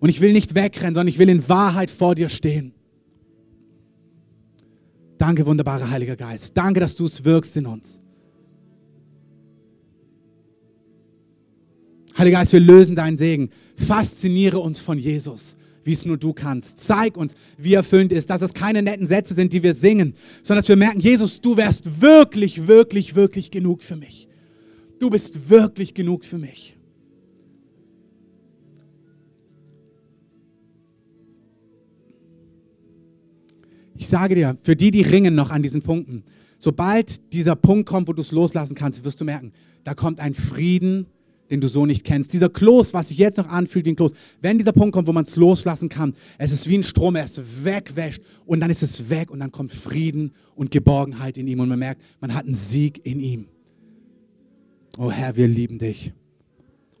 Und 0.00 0.10
ich 0.10 0.20
will 0.20 0.34
nicht 0.34 0.54
wegrennen, 0.54 0.94
sondern 0.94 1.08
ich 1.08 1.18
will 1.18 1.30
in 1.30 1.48
Wahrheit 1.48 1.90
vor 1.90 2.14
dir 2.14 2.28
stehen. 2.28 2.74
Danke, 5.16 5.46
wunderbarer 5.46 5.88
Heiliger 5.88 6.16
Geist. 6.16 6.54
Danke, 6.54 6.80
dass 6.80 6.94
du 6.94 7.06
es 7.06 7.24
wirkst 7.24 7.56
in 7.56 7.64
uns. 7.64 8.02
Heiliger 12.18 12.38
Geist, 12.38 12.52
wir 12.52 12.60
lösen 12.60 12.96
deinen 12.96 13.18
Segen. 13.18 13.50
Fasziniere 13.76 14.58
uns 14.58 14.78
von 14.78 14.98
Jesus, 14.98 15.54
wie 15.84 15.92
es 15.92 16.06
nur 16.06 16.16
du 16.16 16.32
kannst. 16.32 16.78
Zeig 16.78 17.16
uns, 17.16 17.34
wie 17.58 17.74
erfüllend 17.74 18.10
ist, 18.12 18.30
dass 18.30 18.40
es 18.40 18.54
keine 18.54 18.80
netten 18.80 19.06
Sätze 19.06 19.34
sind, 19.34 19.52
die 19.52 19.62
wir 19.62 19.74
singen, 19.74 20.14
sondern 20.42 20.62
dass 20.62 20.68
wir 20.68 20.76
merken, 20.76 21.00
Jesus, 21.00 21.40
du 21.40 21.56
wärst 21.56 22.00
wirklich, 22.00 22.66
wirklich, 22.66 23.14
wirklich 23.14 23.50
genug 23.50 23.82
für 23.82 23.96
mich. 23.96 24.28
Du 24.98 25.10
bist 25.10 25.50
wirklich 25.50 25.92
genug 25.92 26.24
für 26.24 26.38
mich. 26.38 26.74
Ich 33.98 34.08
sage 34.08 34.34
dir, 34.34 34.56
für 34.62 34.76
die, 34.76 34.90
die 34.90 35.02
ringen 35.02 35.34
noch 35.34 35.50
an 35.50 35.62
diesen 35.62 35.82
Punkten, 35.82 36.22
sobald 36.58 37.32
dieser 37.32 37.56
Punkt 37.56 37.86
kommt, 37.86 38.08
wo 38.08 38.12
du 38.12 38.22
es 38.22 38.30
loslassen 38.30 38.74
kannst, 38.74 39.04
wirst 39.04 39.20
du 39.20 39.24
merken, 39.24 39.52
da 39.84 39.94
kommt 39.94 40.20
ein 40.20 40.34
Frieden, 40.34 41.06
den 41.50 41.60
du 41.60 41.68
so 41.68 41.86
nicht 41.86 42.04
kennst. 42.04 42.32
Dieser 42.32 42.48
Kloß, 42.48 42.94
was 42.94 43.08
sich 43.08 43.18
jetzt 43.18 43.38
noch 43.38 43.48
anfühlt 43.48 43.84
wie 43.84 43.90
ein 43.90 43.96
Kloß, 43.96 44.12
wenn 44.40 44.58
dieser 44.58 44.72
Punkt 44.72 44.92
kommt, 44.92 45.08
wo 45.08 45.12
man 45.12 45.24
es 45.24 45.36
loslassen 45.36 45.88
kann, 45.88 46.14
es 46.38 46.52
ist 46.52 46.68
wie 46.68 46.78
ein 46.78 46.82
Strom, 46.82 47.16
er 47.16 47.24
es 47.24 47.40
wegwäscht 47.64 48.22
und 48.44 48.60
dann 48.60 48.70
ist 48.70 48.82
es 48.82 49.08
weg 49.08 49.30
und 49.30 49.40
dann 49.40 49.52
kommt 49.52 49.72
Frieden 49.72 50.32
und 50.54 50.70
Geborgenheit 50.70 51.38
in 51.38 51.46
ihm 51.46 51.60
und 51.60 51.68
man 51.68 51.78
merkt, 51.78 52.02
man 52.20 52.34
hat 52.34 52.44
einen 52.44 52.54
Sieg 52.54 53.04
in 53.04 53.20
ihm. 53.20 53.48
Oh 54.98 55.10
Herr, 55.10 55.36
wir 55.36 55.48
lieben 55.48 55.78
dich. 55.78 56.12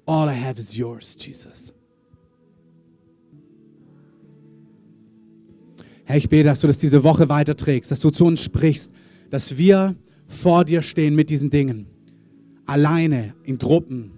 All 0.04 0.28
I 0.28 0.40
have 0.40 0.60
is 0.60 0.76
yours, 0.76 1.16
Jesus. 1.18 1.72
Herr, 6.04 6.16
ich 6.16 6.28
bete, 6.28 6.44
dass 6.44 6.60
du 6.60 6.68
das 6.68 6.78
diese 6.78 7.02
Woche 7.02 7.28
weiterträgst, 7.28 7.90
dass 7.90 7.98
du 7.98 8.10
zu 8.10 8.26
uns 8.26 8.40
sprichst, 8.42 8.92
dass 9.28 9.58
wir 9.58 9.96
vor 10.28 10.64
dir 10.64 10.82
stehen 10.82 11.16
mit 11.16 11.30
diesen 11.30 11.50
Dingen. 11.50 11.86
Alleine, 12.64 13.34
in 13.42 13.58
Gruppen, 13.58 14.12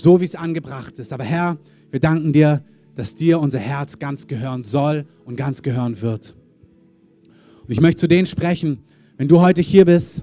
so 0.00 0.20
wie 0.20 0.24
es 0.24 0.34
angebracht 0.34 0.98
ist. 0.98 1.12
Aber 1.12 1.24
Herr, 1.24 1.58
wir 1.90 2.00
danken 2.00 2.32
dir, 2.32 2.62
dass 2.94 3.14
dir 3.14 3.40
unser 3.40 3.58
Herz 3.58 3.98
ganz 3.98 4.26
gehören 4.26 4.62
soll 4.62 5.06
und 5.24 5.36
ganz 5.36 5.62
gehören 5.62 6.00
wird. 6.02 6.34
Und 7.62 7.70
ich 7.70 7.80
möchte 7.80 8.00
zu 8.00 8.08
denen 8.08 8.26
sprechen, 8.26 8.78
wenn 9.16 9.28
du 9.28 9.40
heute 9.40 9.62
hier 9.62 9.84
bist 9.84 10.22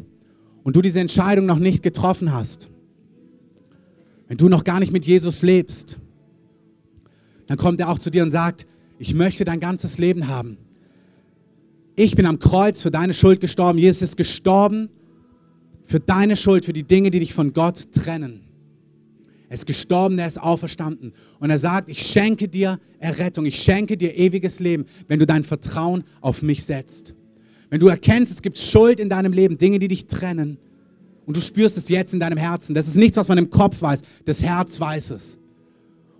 und 0.64 0.76
du 0.76 0.82
diese 0.82 1.00
Entscheidung 1.00 1.46
noch 1.46 1.60
nicht 1.60 1.84
getroffen 1.84 2.34
hast, 2.34 2.70
wenn 4.28 4.38
du 4.38 4.50
noch 4.50 4.64
gar 4.64 4.80
nicht 4.80 4.92
mit 4.92 5.06
Jesus 5.06 5.42
lebst, 5.42 5.98
dann 7.48 7.58
kommt 7.58 7.80
er 7.80 7.90
auch 7.90 8.00
zu 8.00 8.10
dir 8.10 8.24
und 8.24 8.32
sagt, 8.32 8.68
ich 9.00 9.14
möchte 9.14 9.46
dein 9.46 9.60
ganzes 9.60 9.98
Leben 9.98 10.28
haben 10.28 10.58
ich 12.00 12.16
bin 12.16 12.28
am 12.28 12.38
Kreuz 12.38 12.84
für 12.84 12.92
deine 12.92 13.14
Schuld 13.14 13.42
gestorben. 13.42 13.80
Jesus 13.80 14.04
ist 14.04 14.18
gestorben 14.18 14.90
für 15.86 16.00
deine 16.00 16.36
Schuld, 16.36 16.64
für 16.64 16.72
die 16.72 16.84
Dinge, 16.84 17.10
die 17.10 17.20
dich 17.20 17.34
von 17.34 17.54
Gott 17.54 17.92
trennen. 17.92 18.42
Er 19.50 19.54
ist 19.54 19.66
gestorben, 19.66 20.20
er 20.20 20.28
ist 20.28 20.42
auferstanden. 20.42 21.14
Und 21.40 21.50
er 21.50 21.58
sagt, 21.58 21.90
ich 21.90 22.06
schenke 22.06 22.48
dir 22.48 22.80
Errettung, 23.00 23.46
ich 23.46 23.62
schenke 23.62 23.98
dir 23.98 24.16
ewiges 24.18 24.60
Leben, 24.60 24.86
wenn 25.08 25.20
du 25.20 25.26
dein 25.26 25.44
Vertrauen 25.44 26.04
auf 26.20 26.42
mich 26.42 26.66
setzt. 26.66 27.16
Wenn 27.70 27.80
du 27.80 27.88
erkennst, 27.88 28.32
es 28.32 28.42
gibt 28.42 28.58
Schuld 28.58 29.00
in 29.00 29.10
deinem 29.10 29.34
Leben, 29.34 29.58
Dinge, 29.58 29.80
die 29.80 29.88
dich 29.88 30.06
trennen. 30.06 30.58
Und 31.26 31.36
du 31.36 31.42
spürst 31.42 31.78
es 31.78 31.90
jetzt 31.90 32.14
in 32.14 32.20
deinem 32.20 32.38
Herzen. 32.38 32.74
Das 32.74 32.88
ist 32.88 32.96
nichts, 32.96 33.18
was 33.18 33.28
man 33.28 33.38
im 33.38 33.50
Kopf 33.50 33.82
weiß. 33.82 34.02
Das 34.26 34.42
Herz 34.42 34.80
weiß 34.80 35.12
es. 35.12 35.36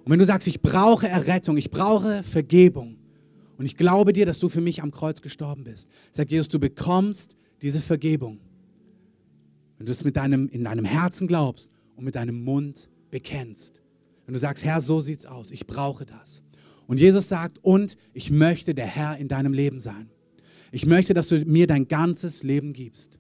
Und 0.04 0.12
wenn 0.12 0.20
du 0.20 0.26
sagst, 0.26 0.48
ich 0.48 0.62
brauche 0.62 1.08
Errettung, 1.08 1.58
ich 1.58 1.70
brauche 1.70 2.24
Vergebung, 2.24 2.98
und 3.58 3.66
ich 3.66 3.76
glaube 3.76 4.14
dir, 4.14 4.26
dass 4.26 4.40
du 4.40 4.50
für 4.50 4.62
mich 4.62 4.84
am 4.84 4.92
Kreuz 4.92 5.22
gestorben 5.22 5.64
bist. 5.64 5.90
Sag 6.12 6.30
Jesus, 6.30 6.48
du 6.48 6.60
bekommst 6.60 7.36
diese 7.62 7.82
Vergebung. 7.82 8.40
Wenn 9.78 9.88
du 9.88 9.92
es 9.92 10.04
mit 10.04 10.16
deinem, 10.16 10.48
in 10.50 10.64
deinem 10.64 10.86
Herzen 10.86 11.28
glaubst 11.28 11.72
und 11.96 12.04
mit 12.06 12.16
deinem 12.16 12.44
Mund 12.44 12.90
bekennst. 13.10 13.82
Wenn 14.26 14.34
du 14.34 14.40
sagst, 14.40 14.64
Herr, 14.64 14.82
so 14.82 15.00
sieht's 15.00 15.26
aus, 15.26 15.52
ich 15.52 15.66
brauche 15.68 16.06
das. 16.06 16.42
Und 16.88 17.00
Jesus 17.00 17.28
sagt, 17.28 17.60
und 17.64 17.98
ich 18.14 18.32
möchte 18.32 18.74
der 18.74 18.86
Herr 18.86 19.18
in 19.18 19.28
deinem 19.28 19.54
Leben 19.54 19.80
sein. 19.80 20.10
Ich 20.72 20.86
möchte, 20.86 21.14
dass 21.14 21.30
du 21.30 21.44
mir 21.46 21.68
dein 21.68 21.88
ganzes 21.88 22.44
Leben 22.44 22.74
gibst. 22.74 23.20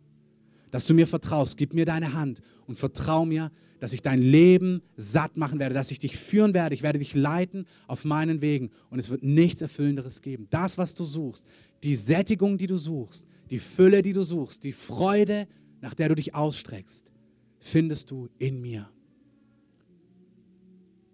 Dass 0.72 0.86
du 0.86 0.94
mir 0.94 1.08
vertraust, 1.08 1.58
gib 1.58 1.74
mir 1.74 1.86
deine 1.86 2.14
Hand 2.14 2.42
und 2.66 2.78
vertrau 2.78 3.26
mir, 3.26 3.52
dass 3.80 3.94
ich 3.94 4.02
dein 4.02 4.22
Leben 4.22 4.82
satt 4.96 5.38
machen 5.38 5.60
werde, 5.60 5.76
dass 5.76 5.92
ich 5.92 6.00
dich 6.00 6.18
führen 6.18 6.54
werde, 6.54 6.76
ich 6.76 6.82
werde 6.82 7.00
dich 7.00 7.14
leiten 7.14 7.66
auf 7.88 8.06
meinen 8.06 8.42
Wegen 8.42 8.72
und 8.90 9.00
es 9.00 9.10
wird 9.10 9.24
nichts 9.24 9.62
Erfüllenderes 9.62 10.22
geben. 10.22 10.48
Das, 10.50 10.78
was 10.78 10.96
du 10.96 11.04
suchst, 11.04 11.46
die 11.84 11.96
Sättigung, 11.96 12.58
die 12.58 12.68
du 12.68 12.78
suchst, 12.78 13.26
die 13.50 13.60
Fülle, 13.60 14.02
die 14.02 14.14
du 14.14 14.24
suchst, 14.24 14.64
die 14.64 14.74
Freude, 14.74 15.48
nach 15.80 15.94
der 15.94 16.10
du 16.10 16.16
dich 16.16 16.34
ausstreckst, 16.36 17.12
findest 17.60 18.12
du 18.12 18.30
in 18.40 18.62
mir. 18.62 18.90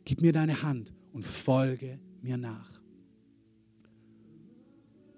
Gib 0.05 0.21
mir 0.21 0.33
deine 0.33 0.63
Hand 0.63 0.93
und 1.11 1.25
folge 1.25 1.99
mir 2.21 2.37
nach. 2.37 2.81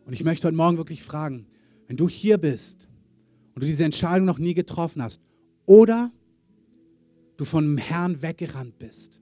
Und 0.06 0.14
ich 0.14 0.24
möchte 0.24 0.48
heute 0.48 0.58
Morgen 0.58 0.78
wirklich 0.78 1.02
fragen, 1.02 1.48
wenn 1.88 1.98
du 1.98 2.08
hier 2.08 2.38
bist 2.38 2.88
und 3.54 3.64
du 3.64 3.68
diese 3.68 3.84
Entscheidung 3.84 4.26
noch 4.26 4.38
nie 4.38 4.54
getroffen 4.54 5.02
hast 5.02 5.22
oder 5.66 6.12
du 7.38 7.46
vom 7.46 7.78
Herrn 7.78 8.22
weggerannt 8.22 8.78
bist 8.78 9.20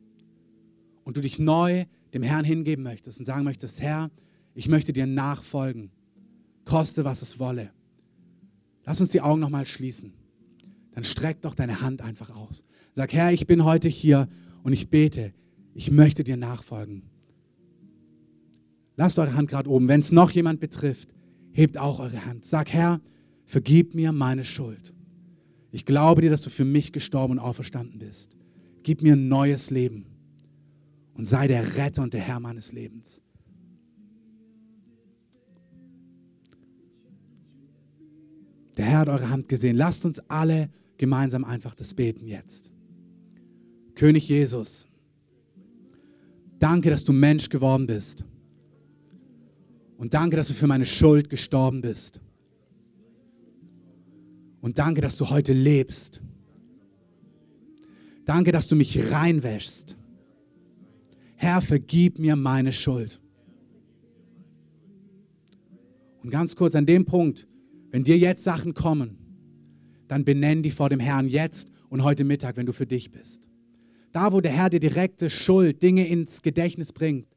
und 1.03 1.17
du 1.17 1.21
dich 1.21 1.39
neu 1.39 1.85
dem 2.13 2.23
Herrn 2.23 2.45
hingeben 2.45 2.83
möchtest 2.83 3.19
und 3.19 3.25
sagen 3.25 3.43
möchtest, 3.43 3.81
Herr, 3.81 4.11
ich 4.55 4.67
möchte 4.67 4.93
dir 4.93 5.07
nachfolgen, 5.07 5.91
koste 6.65 7.03
was 7.03 7.21
es 7.21 7.39
wolle. 7.39 7.71
Lass 8.85 9.01
uns 9.01 9.11
die 9.11 9.21
Augen 9.21 9.39
nochmal 9.39 9.65
schließen. 9.65 10.13
Dann 10.91 11.03
streck 11.03 11.41
doch 11.41 11.55
deine 11.55 11.81
Hand 11.81 12.01
einfach 12.01 12.29
aus. 12.29 12.63
Sag, 12.93 13.13
Herr, 13.13 13.31
ich 13.31 13.47
bin 13.47 13.63
heute 13.63 13.89
hier 13.89 14.27
und 14.61 14.73
ich 14.73 14.89
bete, 14.89 15.33
ich 15.73 15.91
möchte 15.91 16.23
dir 16.23 16.37
nachfolgen. 16.37 17.03
Lasst 18.95 19.17
eure 19.17 19.33
Hand 19.33 19.49
gerade 19.49 19.69
oben. 19.69 19.87
Wenn 19.87 20.01
es 20.01 20.11
noch 20.11 20.31
jemand 20.31 20.59
betrifft, 20.59 21.15
hebt 21.51 21.77
auch 21.77 21.99
eure 21.99 22.25
Hand. 22.25 22.45
Sag, 22.45 22.71
Herr, 22.71 23.01
vergib 23.45 23.95
mir 23.95 24.11
meine 24.11 24.43
Schuld. 24.43 24.93
Ich 25.71 25.85
glaube 25.85 26.21
dir, 26.21 26.29
dass 26.29 26.43
du 26.43 26.49
für 26.49 26.65
mich 26.65 26.91
gestorben 26.91 27.33
und 27.33 27.39
auferstanden 27.39 27.99
bist. 27.99 28.37
Gib 28.83 29.01
mir 29.01 29.13
ein 29.13 29.27
neues 29.27 29.71
Leben 29.71 30.05
und 31.15 31.25
sei 31.25 31.47
der 31.47 31.77
Retter 31.77 32.03
und 32.03 32.13
der 32.13 32.21
Herr 32.21 32.39
meines 32.39 32.71
Lebens. 32.71 33.21
Der 38.77 38.85
Herr 38.85 38.99
hat 38.99 39.07
eure 39.07 39.29
Hand 39.29 39.49
gesehen. 39.49 39.75
Lasst 39.75 40.05
uns 40.05 40.19
alle 40.29 40.69
gemeinsam 40.97 41.43
einfach 41.43 41.75
das 41.75 41.93
beten 41.93 42.27
jetzt. 42.27 42.71
König 43.95 44.27
Jesus, 44.27 44.87
danke, 46.63 46.89
dass 46.89 47.03
du 47.03 47.11
Mensch 47.11 47.49
geworden 47.49 47.87
bist. 47.87 48.23
Und 49.97 50.13
danke, 50.13 50.37
dass 50.37 50.47
du 50.47 50.53
für 50.53 50.67
meine 50.67 50.85
Schuld 50.85 51.29
gestorben 51.29 51.81
bist. 51.81 52.21
Und 54.61 54.79
danke, 54.79 55.01
dass 55.01 55.17
du 55.17 55.29
heute 55.29 55.51
lebst. 55.51 56.21
Danke, 58.23 58.53
dass 58.53 58.69
du 58.69 58.77
mich 58.77 59.11
reinwäschst. 59.11 59.97
Herr, 61.35 61.61
vergib 61.61 62.17
mir 62.17 62.37
meine 62.37 62.71
Schuld. 62.71 63.19
Und 66.23 66.29
ganz 66.29 66.55
kurz 66.55 66.75
an 66.75 66.85
dem 66.85 67.03
Punkt, 67.03 67.45
wenn 67.91 68.05
dir 68.05 68.17
jetzt 68.17 68.45
Sachen 68.45 68.73
kommen, 68.73 69.17
dann 70.07 70.23
benenn 70.23 70.63
die 70.63 70.71
vor 70.71 70.87
dem 70.89 71.01
Herrn 71.01 71.27
jetzt 71.27 71.69
und 71.89 72.03
heute 72.03 72.23
Mittag, 72.23 72.55
wenn 72.55 72.65
du 72.65 72.71
für 72.71 72.85
dich 72.85 73.11
bist. 73.11 73.49
Da, 74.13 74.31
wo 74.31 74.41
der 74.41 74.51
Herr 74.51 74.69
dir 74.69 74.79
direkte 74.79 75.29
Schuld, 75.29 75.81
Dinge 75.81 76.07
ins 76.07 76.43
Gedächtnis 76.43 76.93
bringt, 76.93 77.27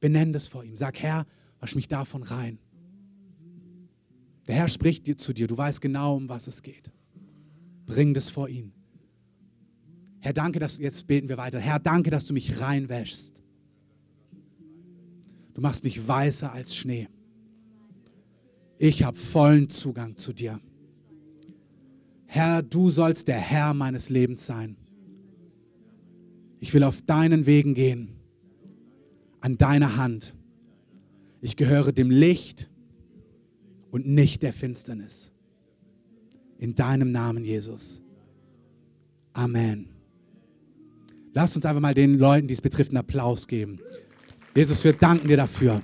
benenn 0.00 0.32
das 0.32 0.48
vor 0.48 0.64
ihm. 0.64 0.76
Sag, 0.76 1.00
Herr, 1.00 1.26
wasch 1.60 1.76
mich 1.76 1.88
davon 1.88 2.24
rein. 2.24 2.58
Der 4.48 4.56
Herr 4.56 4.68
spricht 4.68 5.06
dir 5.06 5.16
zu 5.16 5.32
dir. 5.32 5.46
Du 5.46 5.56
weißt 5.56 5.80
genau, 5.80 6.16
um 6.16 6.28
was 6.28 6.48
es 6.48 6.60
geht. 6.62 6.90
Bring 7.86 8.14
das 8.14 8.30
vor 8.30 8.48
ihn. 8.48 8.72
Herr, 10.18 10.32
danke, 10.32 10.58
dass 10.58 10.78
jetzt 10.78 11.06
beten 11.06 11.28
wir 11.28 11.38
weiter. 11.38 11.60
Herr, 11.60 11.78
danke, 11.78 12.10
dass 12.10 12.26
du 12.26 12.34
mich 12.34 12.60
reinwäschst. 12.60 13.40
Du 15.54 15.60
machst 15.60 15.84
mich 15.84 16.06
weißer 16.06 16.52
als 16.52 16.74
Schnee. 16.74 17.08
Ich 18.76 19.04
habe 19.04 19.16
vollen 19.16 19.70
Zugang 19.70 20.16
zu 20.16 20.32
dir. 20.32 20.60
Herr, 22.26 22.62
du 22.62 22.90
sollst 22.90 23.28
der 23.28 23.38
Herr 23.38 23.72
meines 23.72 24.08
Lebens 24.10 24.44
sein. 24.44 24.76
Ich 26.64 26.72
will 26.72 26.82
auf 26.82 27.02
deinen 27.02 27.44
Wegen 27.44 27.74
gehen, 27.74 28.08
an 29.42 29.58
deiner 29.58 29.98
Hand. 29.98 30.34
Ich 31.42 31.58
gehöre 31.58 31.92
dem 31.92 32.10
Licht 32.10 32.70
und 33.90 34.06
nicht 34.06 34.42
der 34.42 34.54
Finsternis. 34.54 35.30
In 36.56 36.74
deinem 36.74 37.12
Namen, 37.12 37.44
Jesus. 37.44 38.00
Amen. 39.34 39.90
Lass 41.34 41.54
uns 41.54 41.66
einfach 41.66 41.82
mal 41.82 41.92
den 41.92 42.18
Leuten, 42.18 42.48
die 42.48 42.54
es 42.54 42.62
betrifft, 42.62 42.92
einen 42.92 42.96
Applaus 42.96 43.46
geben. 43.46 43.78
Jesus, 44.56 44.82
wir 44.84 44.94
danken 44.94 45.28
dir 45.28 45.36
dafür. 45.36 45.82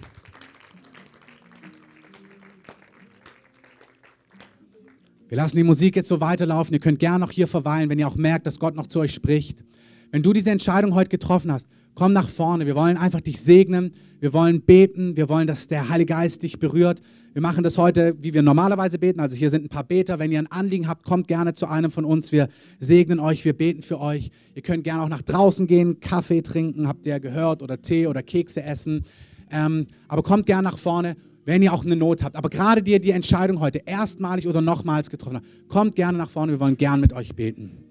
Wir 5.29 5.37
lassen 5.37 5.59
die 5.59 5.63
Musik 5.63 5.95
jetzt 5.97 6.09
so 6.09 6.23
weiterlaufen. 6.23 6.73
Ihr 6.73 6.81
könnt 6.81 7.01
gerne 7.01 7.19
noch 7.19 7.33
hier 7.33 7.47
verweilen, 7.47 7.91
wenn 7.91 7.99
ihr 7.99 8.09
auch 8.09 8.17
merkt, 8.17 8.47
dass 8.47 8.59
Gott 8.59 8.75
noch 8.75 8.87
zu 8.87 9.01
euch 9.01 9.13
spricht. 9.13 9.63
Wenn 10.11 10.23
du 10.23 10.33
diese 10.33 10.51
Entscheidung 10.51 10.95
heute 10.95 11.09
getroffen 11.09 11.53
hast, 11.53 11.69
komm 11.95 12.13
nach 12.13 12.29
vorne. 12.29 12.67
Wir 12.67 12.75
wollen 12.75 12.97
einfach 12.97 13.21
dich 13.21 13.41
segnen. 13.41 13.93
Wir 14.19 14.33
wollen 14.33 14.63
beten. 14.63 15.17
Wir 15.17 15.29
wollen, 15.29 15.47
dass 15.47 15.69
der 15.69 15.89
Heilige 15.89 16.15
Geist 16.15 16.43
dich 16.43 16.59
berührt. 16.59 17.01
Wir 17.33 17.43
machen 17.43 17.63
das 17.63 17.79
heute, 17.79 18.17
wie 18.21 18.35
wir 18.35 18.43
normalerweise 18.43 18.99
beten. 18.99 19.21
Also 19.21 19.37
hier 19.37 19.51
sind 19.51 19.65
ein 19.65 19.69
paar 19.69 19.85
Beter. 19.85 20.19
Wenn 20.19 20.33
ihr 20.33 20.41
ein 20.41 20.51
Anliegen 20.51 20.89
habt, 20.89 21.05
kommt 21.05 21.29
gerne 21.29 21.55
zu 21.55 21.67
einem 21.67 21.93
von 21.93 22.05
uns. 22.05 22.33
Wir 22.33 22.49
segnen 22.81 23.21
euch, 23.21 23.45
wir 23.45 23.53
beten 23.53 23.83
für 23.83 24.01
euch. 24.01 24.31
Ihr 24.55 24.63
könnt 24.63 24.83
gerne 24.83 25.03
auch 25.03 25.09
nach 25.09 25.23
draußen 25.23 25.69
gehen, 25.69 26.01
Kaffee 26.01 26.43
trinken, 26.43 26.89
habt 26.89 27.07
ihr 27.07 27.21
gehört, 27.21 27.63
oder 27.63 27.81
Tee 27.81 28.09
oder 28.09 28.23
Kekse 28.23 28.63
essen. 28.65 29.05
Ähm, 29.53 29.87
aber 30.09 30.23
kommt 30.23 30.47
gerne 30.47 30.65
nach 30.65 30.79
vorne. 30.79 31.17
wenn 31.47 31.63
ihr 31.63 31.73
auch 31.73 31.85
eine 31.85 31.97
Not 31.97 32.23
habt. 32.23 32.37
Aber 32.37 32.51
gerade 32.51 32.83
die, 32.83 33.01
die 33.01 33.11
Entscheidung 33.13 33.61
heute 33.61 33.79
erstmalig 33.85 34.47
oder 34.47 34.61
nochmals 34.61 35.11
getroffen 35.11 35.37
habt, 35.37 35.69
kommt 35.69 35.97
gerne 35.97 36.19
nach 36.19 36.31
vorne. 36.31 36.53
Wir 36.53 36.61
wollen 36.61 36.77
gern 36.77 37.01
mit 37.01 37.13
euch 37.13 37.35
beten. 37.35 37.90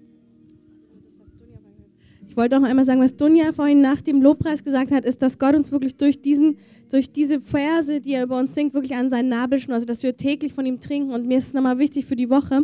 Ich 2.30 2.36
wollte 2.36 2.56
auch 2.56 2.62
einmal 2.62 2.84
sagen, 2.84 3.00
was 3.00 3.16
Dunja 3.16 3.50
vorhin 3.50 3.80
nach 3.80 4.00
dem 4.00 4.22
Lobpreis 4.22 4.62
gesagt 4.62 4.92
hat, 4.92 5.04
ist, 5.04 5.20
dass 5.20 5.40
Gott 5.40 5.56
uns 5.56 5.72
wirklich 5.72 5.96
durch, 5.96 6.22
diesen, 6.22 6.58
durch 6.88 7.10
diese 7.10 7.40
Verse, 7.40 8.00
die 8.00 8.12
er 8.12 8.22
über 8.22 8.38
uns 8.38 8.54
singt, 8.54 8.72
wirklich 8.72 8.94
an 8.94 9.10
seinen 9.10 9.30
Nabel 9.30 9.58
schnur, 9.58 9.74
also 9.74 9.84
dass 9.84 10.04
wir 10.04 10.16
täglich 10.16 10.52
von 10.52 10.64
ihm 10.64 10.80
trinken. 10.80 11.12
Und 11.12 11.26
mir 11.26 11.38
ist 11.38 11.48
es 11.48 11.54
nochmal 11.54 11.80
wichtig 11.80 12.06
für 12.06 12.14
die 12.14 12.30
Woche, 12.30 12.62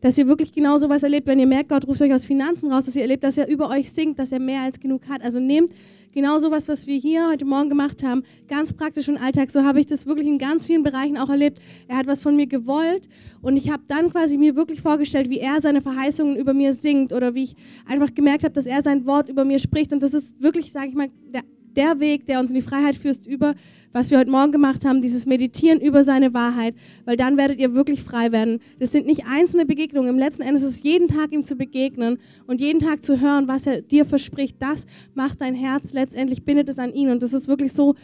dass 0.00 0.16
ihr 0.18 0.26
wirklich 0.26 0.52
genau 0.52 0.78
so 0.78 0.88
was 0.88 1.02
erlebt, 1.02 1.26
wenn 1.26 1.38
ihr 1.38 1.46
merkt, 1.46 1.68
Gott 1.68 1.86
ruft 1.86 2.00
euch 2.02 2.12
aus 2.12 2.24
Finanzen 2.24 2.72
raus, 2.72 2.86
dass 2.86 2.96
ihr 2.96 3.02
erlebt, 3.02 3.24
dass 3.24 3.38
er 3.38 3.48
über 3.48 3.70
euch 3.70 3.90
singt, 3.90 4.18
dass 4.18 4.32
er 4.32 4.40
mehr 4.40 4.62
als 4.62 4.80
genug 4.80 5.08
hat. 5.08 5.22
Also 5.22 5.40
nehmt 5.40 5.70
genau 6.12 6.38
so 6.38 6.50
was, 6.50 6.68
was 6.68 6.86
wir 6.86 6.96
hier 6.96 7.28
heute 7.28 7.44
Morgen 7.44 7.68
gemacht 7.68 8.02
haben, 8.02 8.22
ganz 8.48 8.72
praktisch 8.72 9.08
im 9.08 9.16
Alltag. 9.16 9.50
So 9.50 9.62
habe 9.62 9.80
ich 9.80 9.86
das 9.86 10.06
wirklich 10.06 10.26
in 10.26 10.38
ganz 10.38 10.66
vielen 10.66 10.82
Bereichen 10.82 11.16
auch 11.18 11.28
erlebt. 11.28 11.60
Er 11.88 11.96
hat 11.96 12.06
was 12.06 12.22
von 12.22 12.36
mir 12.36 12.46
gewollt 12.46 13.08
und 13.42 13.56
ich 13.56 13.70
habe 13.70 13.82
dann 13.86 14.10
quasi 14.10 14.38
mir 14.38 14.56
wirklich 14.56 14.80
vorgestellt, 14.80 15.30
wie 15.30 15.38
er 15.38 15.60
seine 15.60 15.82
Verheißungen 15.82 16.36
über 16.36 16.54
mir 16.54 16.72
singt 16.72 17.12
oder 17.12 17.34
wie 17.34 17.44
ich 17.44 17.56
einfach 17.86 18.14
gemerkt 18.14 18.44
habe, 18.44 18.54
dass 18.54 18.66
er 18.66 18.82
sein 18.82 19.06
Wort 19.06 19.28
über 19.28 19.44
mir 19.44 19.58
spricht. 19.58 19.92
Und 19.92 20.02
das 20.02 20.14
ist 20.14 20.40
wirklich, 20.42 20.72
sage 20.72 20.88
ich 20.88 20.94
mal, 20.94 21.10
der 21.32 21.42
der 21.76 22.00
Weg, 22.00 22.26
der 22.26 22.40
uns 22.40 22.50
in 22.50 22.56
die 22.56 22.62
Freiheit 22.62 22.96
führt, 22.96 23.26
über 23.26 23.54
was 23.92 24.10
wir 24.10 24.18
heute 24.18 24.30
Morgen 24.30 24.52
gemacht 24.52 24.84
haben, 24.84 25.00
dieses 25.00 25.26
Meditieren 25.26 25.80
über 25.80 26.04
seine 26.04 26.32
Wahrheit, 26.32 26.74
weil 27.04 27.16
dann 27.16 27.36
werdet 27.36 27.58
ihr 27.58 27.74
wirklich 27.74 28.02
frei 28.02 28.32
werden. 28.32 28.60
Das 28.78 28.92
sind 28.92 29.06
nicht 29.06 29.26
einzelne 29.26 29.66
Begegnungen. 29.66 30.10
Im 30.10 30.18
letzten 30.18 30.42
Endes 30.42 30.62
ist 30.62 30.76
es 30.76 30.82
jeden 30.82 31.08
Tag 31.08 31.32
ihm 31.32 31.44
zu 31.44 31.56
begegnen 31.56 32.18
und 32.46 32.60
jeden 32.60 32.80
Tag 32.80 33.04
zu 33.04 33.20
hören, 33.20 33.48
was 33.48 33.66
er 33.66 33.82
dir 33.82 34.04
verspricht. 34.04 34.56
Das 34.60 34.86
macht 35.14 35.40
dein 35.40 35.54
Herz 35.54 35.92
letztendlich, 35.92 36.44
bindet 36.44 36.68
es 36.68 36.78
an 36.78 36.92
ihn 36.94 37.10
und 37.10 37.22
das 37.22 37.32
ist 37.32 37.48
wirklich 37.48 37.72
so 37.72 37.94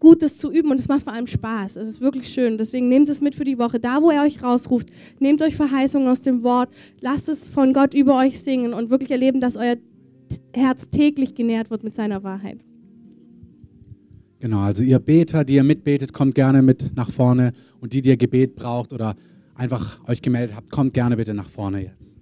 gut, 0.00 0.22
das 0.22 0.38
zu 0.38 0.52
üben 0.52 0.70
und 0.70 0.78
es 0.78 0.88
macht 0.88 1.04
vor 1.04 1.12
allem 1.12 1.26
Spaß. 1.26 1.76
Es 1.76 1.88
ist 1.88 2.00
wirklich 2.00 2.28
schön. 2.28 2.58
Deswegen 2.58 2.88
nehmt 2.88 3.08
es 3.08 3.20
mit 3.20 3.34
für 3.34 3.44
die 3.44 3.58
Woche. 3.58 3.80
Da, 3.80 4.02
wo 4.02 4.10
er 4.10 4.22
euch 4.22 4.42
rausruft, 4.42 4.88
nehmt 5.18 5.40
euch 5.42 5.56
Verheißungen 5.56 6.08
aus 6.08 6.20
dem 6.20 6.42
Wort, 6.42 6.68
lasst 7.00 7.28
es 7.28 7.48
von 7.48 7.72
Gott 7.72 7.94
über 7.94 8.18
euch 8.18 8.40
singen 8.40 8.74
und 8.74 8.90
wirklich 8.90 9.10
erleben, 9.10 9.40
dass 9.40 9.56
euer 9.56 9.76
Herz 10.54 10.90
täglich 10.90 11.34
genährt 11.34 11.70
wird 11.70 11.84
mit 11.84 11.94
seiner 11.94 12.22
Wahrheit. 12.22 12.58
Genau, 14.44 14.60
also 14.60 14.82
ihr 14.82 14.98
Beter, 14.98 15.42
die 15.42 15.54
ihr 15.54 15.64
mitbetet, 15.64 16.12
kommt 16.12 16.34
gerne 16.34 16.60
mit 16.60 16.94
nach 16.94 17.10
vorne. 17.10 17.54
Und 17.80 17.94
die, 17.94 18.02
die 18.02 18.10
ihr 18.10 18.18
Gebet 18.18 18.56
braucht 18.56 18.92
oder 18.92 19.16
einfach 19.54 20.06
euch 20.06 20.20
gemeldet 20.20 20.54
habt, 20.54 20.70
kommt 20.70 20.92
gerne 20.92 21.16
bitte 21.16 21.32
nach 21.32 21.48
vorne 21.48 21.84
jetzt. 21.84 22.13